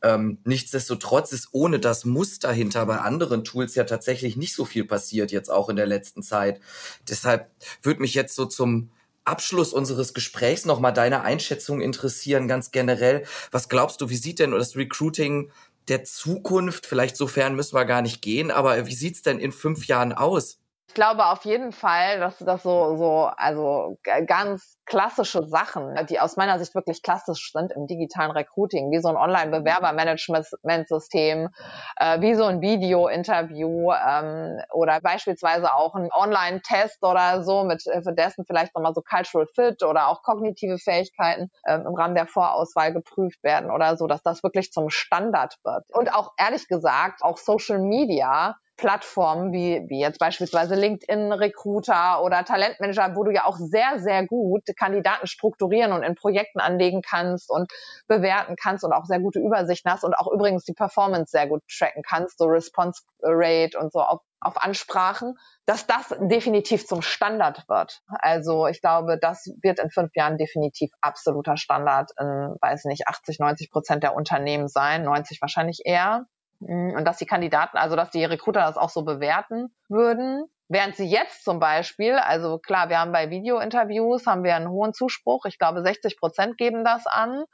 [0.00, 4.84] Ähm, nichtsdestotrotz ist ohne das Muss dahinter bei anderen Tools ja tatsächlich nicht so viel
[4.84, 6.60] passiert, jetzt auch in der letzten Zeit.
[7.08, 7.50] Deshalb
[7.82, 8.90] würde mich jetzt so zum
[9.28, 13.24] Abschluss unseres Gesprächs nochmal deine Einschätzung interessieren, ganz generell.
[13.50, 15.50] Was glaubst du, wie sieht denn das Recruiting
[15.88, 19.86] der Zukunft, vielleicht sofern müssen wir gar nicht gehen, aber wie sieht's denn in fünf
[19.86, 20.60] Jahren aus?
[20.88, 26.38] Ich glaube auf jeden Fall, dass das so, so, also ganz klassische Sachen, die aus
[26.38, 31.50] meiner Sicht wirklich klassisch sind im digitalen Recruiting, wie so ein Online-Bewerber-Management-System,
[31.96, 38.14] äh, wie so ein Video-Interview ähm, oder beispielsweise auch ein Online-Test oder so, mit für
[38.14, 42.94] dessen vielleicht nochmal so Cultural Fit oder auch kognitive Fähigkeiten ähm, im Rahmen der Vorauswahl
[42.94, 45.84] geprüft werden oder so, dass das wirklich zum Standard wird.
[45.92, 52.44] Und auch ehrlich gesagt, auch Social Media Plattformen wie, wie jetzt beispielsweise LinkedIn Recruiter oder
[52.44, 57.50] Talentmanager, wo du ja auch sehr, sehr gut Kandidaten strukturieren und in Projekten anlegen kannst
[57.50, 57.70] und
[58.06, 61.62] bewerten kannst und auch sehr gute Übersichten hast und auch übrigens die Performance sehr gut
[61.68, 65.34] tracken kannst, so Response Rate und so auf, auf Ansprachen,
[65.66, 68.00] dass das definitiv zum Standard wird.
[68.06, 73.40] Also ich glaube, das wird in fünf Jahren definitiv absoluter Standard in, weiß nicht, 80,
[73.40, 76.26] 90 Prozent der Unternehmen sein, 90 wahrscheinlich eher.
[76.60, 80.44] Mhm, und dass die Kandidaten, also dass die Recruiter das auch so bewerten würden.
[80.68, 84.92] Während sie jetzt zum Beispiel, also klar, wir haben bei Videointerviews haben wir einen hohen
[84.92, 85.46] Zuspruch.
[85.46, 87.44] Ich glaube, 60 Prozent geben das an.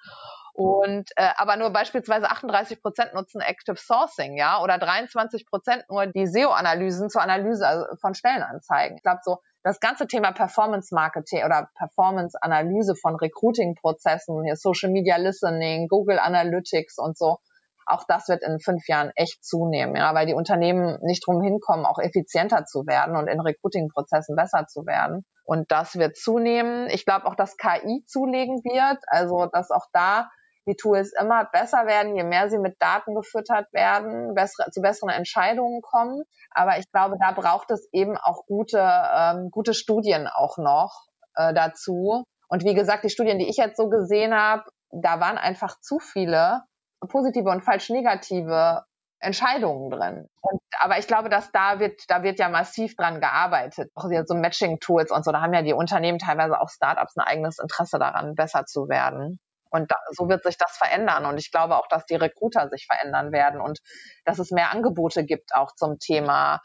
[0.53, 6.07] Und äh, aber nur beispielsweise 38 Prozent nutzen Active Sourcing, ja, oder 23 Prozent nur
[6.07, 8.97] die SEO-Analysen zur Analyse also von Stellenanzeigen.
[8.97, 14.91] Ich glaube so, das ganze Thema Performance Marketing oder Performance Analyse von Recruiting-Prozessen, hier Social
[14.91, 17.39] Media Listening, Google Analytics und so,
[17.87, 21.87] auch das wird in fünf Jahren echt zunehmen, ja, weil die Unternehmen nicht drum hinkommen,
[21.87, 25.25] auch effizienter zu werden und in Recruiting-Prozessen besser zu werden.
[25.45, 26.89] Und das wird zunehmen.
[26.89, 30.29] Ich glaube auch, dass KI zulegen wird, also dass auch da
[30.67, 35.11] die Tools immer besser werden, je mehr sie mit Daten gefüttert werden, bessere, zu besseren
[35.11, 36.23] Entscheidungen kommen.
[36.51, 41.53] Aber ich glaube, da braucht es eben auch gute, ähm, gute Studien auch noch äh,
[41.53, 42.25] dazu.
[42.49, 45.99] Und wie gesagt, die Studien, die ich jetzt so gesehen habe, da waren einfach zu
[45.99, 46.63] viele
[47.07, 48.85] positive und falsch negative
[49.25, 50.29] Entscheidungen drin.
[50.41, 53.91] Und, aber ich glaube, dass da wird, da wird ja massiv dran gearbeitet.
[53.95, 57.59] Auch so Matching-Tools und so, da haben ja die Unternehmen teilweise auch Startups ein eigenes
[57.59, 59.41] Interesse daran, besser zu werden.
[59.71, 61.27] Und da, so wird sich das verändern.
[61.27, 63.81] Und ich glaube auch, dass die Recruiter sich verändern werden und
[64.25, 66.61] dass es mehr Angebote gibt auch zum Thema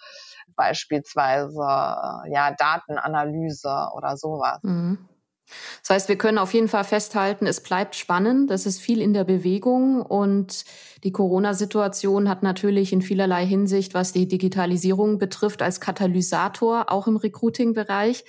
[0.55, 1.59] beispielsweise
[2.29, 4.59] ja Datenanalyse oder sowas.
[4.61, 5.09] Mhm.
[5.81, 9.13] Das heißt, wir können auf jeden Fall festhalten, es bleibt spannend, es ist viel in
[9.13, 10.65] der Bewegung und
[11.03, 17.17] die Corona-Situation hat natürlich in vielerlei Hinsicht, was die Digitalisierung betrifft, als Katalysator auch im
[17.17, 18.23] Recruiting-Bereich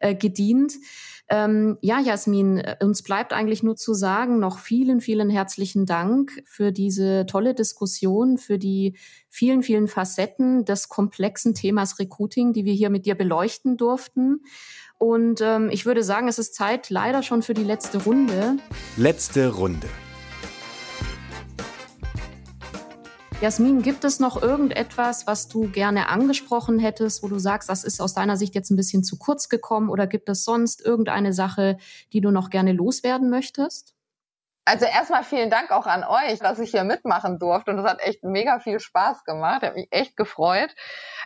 [0.00, 0.74] äh, gedient.
[1.28, 6.70] Ähm, ja, Jasmin, uns bleibt eigentlich nur zu sagen, noch vielen, vielen herzlichen Dank für
[6.70, 8.96] diese tolle Diskussion, für die
[9.28, 14.42] vielen, vielen Facetten des komplexen Themas Recruiting, die wir hier mit dir beleuchten durften.
[14.98, 18.56] Und ähm, ich würde sagen, es ist Zeit leider schon für die letzte Runde.
[18.96, 19.88] Letzte Runde.
[23.42, 28.00] Jasmin, gibt es noch irgendetwas, was du gerne angesprochen hättest, wo du sagst, das ist
[28.00, 31.76] aus deiner Sicht jetzt ein bisschen zu kurz gekommen oder gibt es sonst irgendeine Sache,
[32.14, 33.95] die du noch gerne loswerden möchtest?
[34.66, 38.00] Also erstmal vielen Dank auch an euch, dass ich hier mitmachen durfte und das hat
[38.02, 39.62] echt mega viel Spaß gemacht.
[39.62, 40.74] Ich habe mich echt gefreut.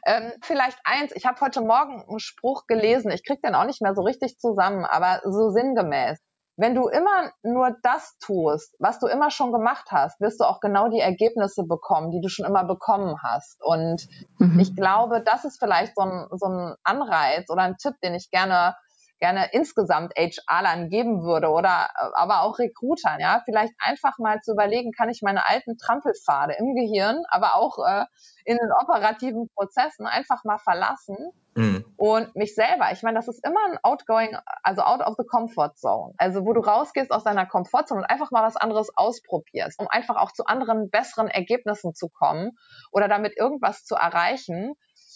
[0.05, 3.81] Ähm, vielleicht eins, ich habe heute Morgen einen Spruch gelesen, ich krieg den auch nicht
[3.81, 6.19] mehr so richtig zusammen, aber so sinngemäß.
[6.59, 10.61] Wenn du immer nur das tust, was du immer schon gemacht hast, wirst du auch
[10.61, 13.63] genau die Ergebnisse bekommen, die du schon immer bekommen hast.
[13.65, 14.61] Und mhm.
[14.61, 18.31] ich glaube, das ist vielleicht so ein, so ein Anreiz oder ein Tipp, den ich
[18.31, 18.75] gerne
[19.21, 24.53] gerne insgesamt HR-Lern geben würde oder äh, aber auch Recruitern, ja, vielleicht einfach mal zu
[24.53, 28.07] überlegen, kann ich meine alten Trampelpfade im Gehirn, aber auch äh,
[28.45, 31.17] in den operativen Prozessen einfach mal verlassen
[31.55, 31.85] mhm.
[31.97, 35.77] und mich selber, ich meine, das ist immer ein outgoing, also out of the comfort
[35.77, 39.89] zone, also wo du rausgehst aus deiner Komfortzone und einfach mal was anderes ausprobierst, um
[39.89, 42.53] einfach auch zu anderen, besseren Ergebnissen zu kommen
[42.91, 44.75] oder damit irgendwas zu erreichen,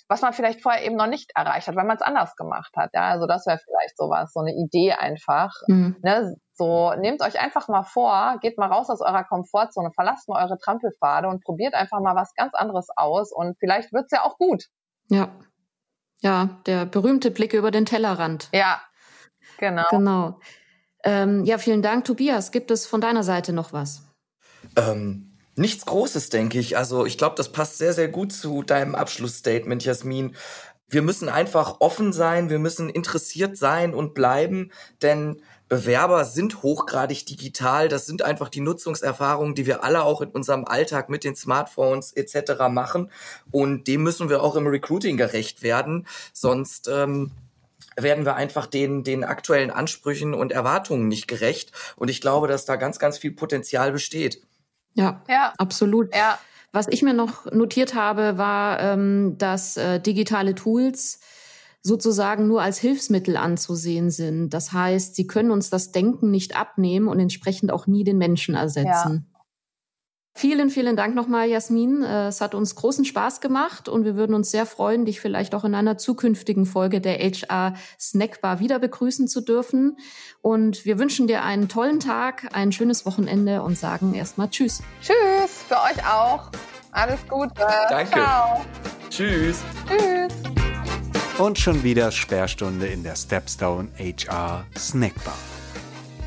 [0.08, 2.90] was man vielleicht vorher eben noch nicht erreicht hat, weil man es anders gemacht hat.
[2.92, 5.52] Ja, also das wäre vielleicht sowas, so eine Idee einfach.
[5.66, 5.96] Mhm.
[6.02, 6.36] Ne?
[6.52, 10.58] So, nehmt euch einfach mal vor, geht mal raus aus eurer Komfortzone, verlasst mal eure
[10.58, 14.64] Trampelpfade und probiert einfach mal was ganz anderes aus und vielleicht wird's ja auch gut.
[15.08, 15.30] Ja.
[16.20, 18.48] Ja, der berühmte Blick über den Tellerrand.
[18.52, 18.80] Ja,
[19.58, 19.84] genau.
[19.90, 20.40] Genau.
[21.02, 22.50] Ähm, ja, vielen Dank, Tobias.
[22.50, 24.02] Gibt es von deiner Seite noch was?
[24.76, 26.76] Ähm, Nichts Großes, denke ich.
[26.76, 30.34] Also ich glaube, das passt sehr, sehr gut zu deinem Abschlussstatement, Jasmin.
[30.88, 34.70] Wir müssen einfach offen sein, wir müssen interessiert sein und bleiben,
[35.02, 37.88] denn Bewerber sind hochgradig digital.
[37.88, 42.12] Das sind einfach die Nutzungserfahrungen, die wir alle auch in unserem Alltag mit den Smartphones
[42.12, 42.68] etc.
[42.68, 43.10] machen.
[43.50, 46.06] Und dem müssen wir auch im Recruiting gerecht werden.
[46.32, 47.30] Sonst ähm,
[47.96, 51.72] werden wir einfach den, den aktuellen Ansprüchen und Erwartungen nicht gerecht.
[51.96, 54.42] Und ich glaube, dass da ganz, ganz viel Potenzial besteht.
[54.94, 55.52] Ja, ja.
[55.58, 56.14] absolut.
[56.14, 56.38] Ja.
[56.72, 61.20] Was ich mir noch notiert habe, war, ähm, dass äh, digitale Tools
[61.82, 64.50] sozusagen nur als Hilfsmittel anzusehen sind.
[64.50, 68.54] Das heißt, sie können uns das Denken nicht abnehmen und entsprechend auch nie den Menschen
[68.54, 69.26] ersetzen.
[70.36, 72.02] Vielen, vielen Dank nochmal, Jasmin.
[72.02, 75.54] Äh, es hat uns großen Spaß gemacht und wir würden uns sehr freuen, dich vielleicht
[75.54, 79.96] auch in einer zukünftigen Folge der HR Snackbar wieder begrüßen zu dürfen.
[80.42, 84.82] Und wir wünschen dir einen tollen Tag, ein schönes Wochenende und sagen erstmal Tschüss.
[85.00, 86.50] Tschüss, für euch auch.
[86.90, 87.54] Alles Gute.
[87.88, 88.10] Danke.
[88.10, 88.64] Ciao.
[89.10, 89.62] Tschüss.
[89.88, 90.32] Tschüss.
[91.38, 95.38] Und schon wieder Sperrstunde in der Stepstone HR Snackbar.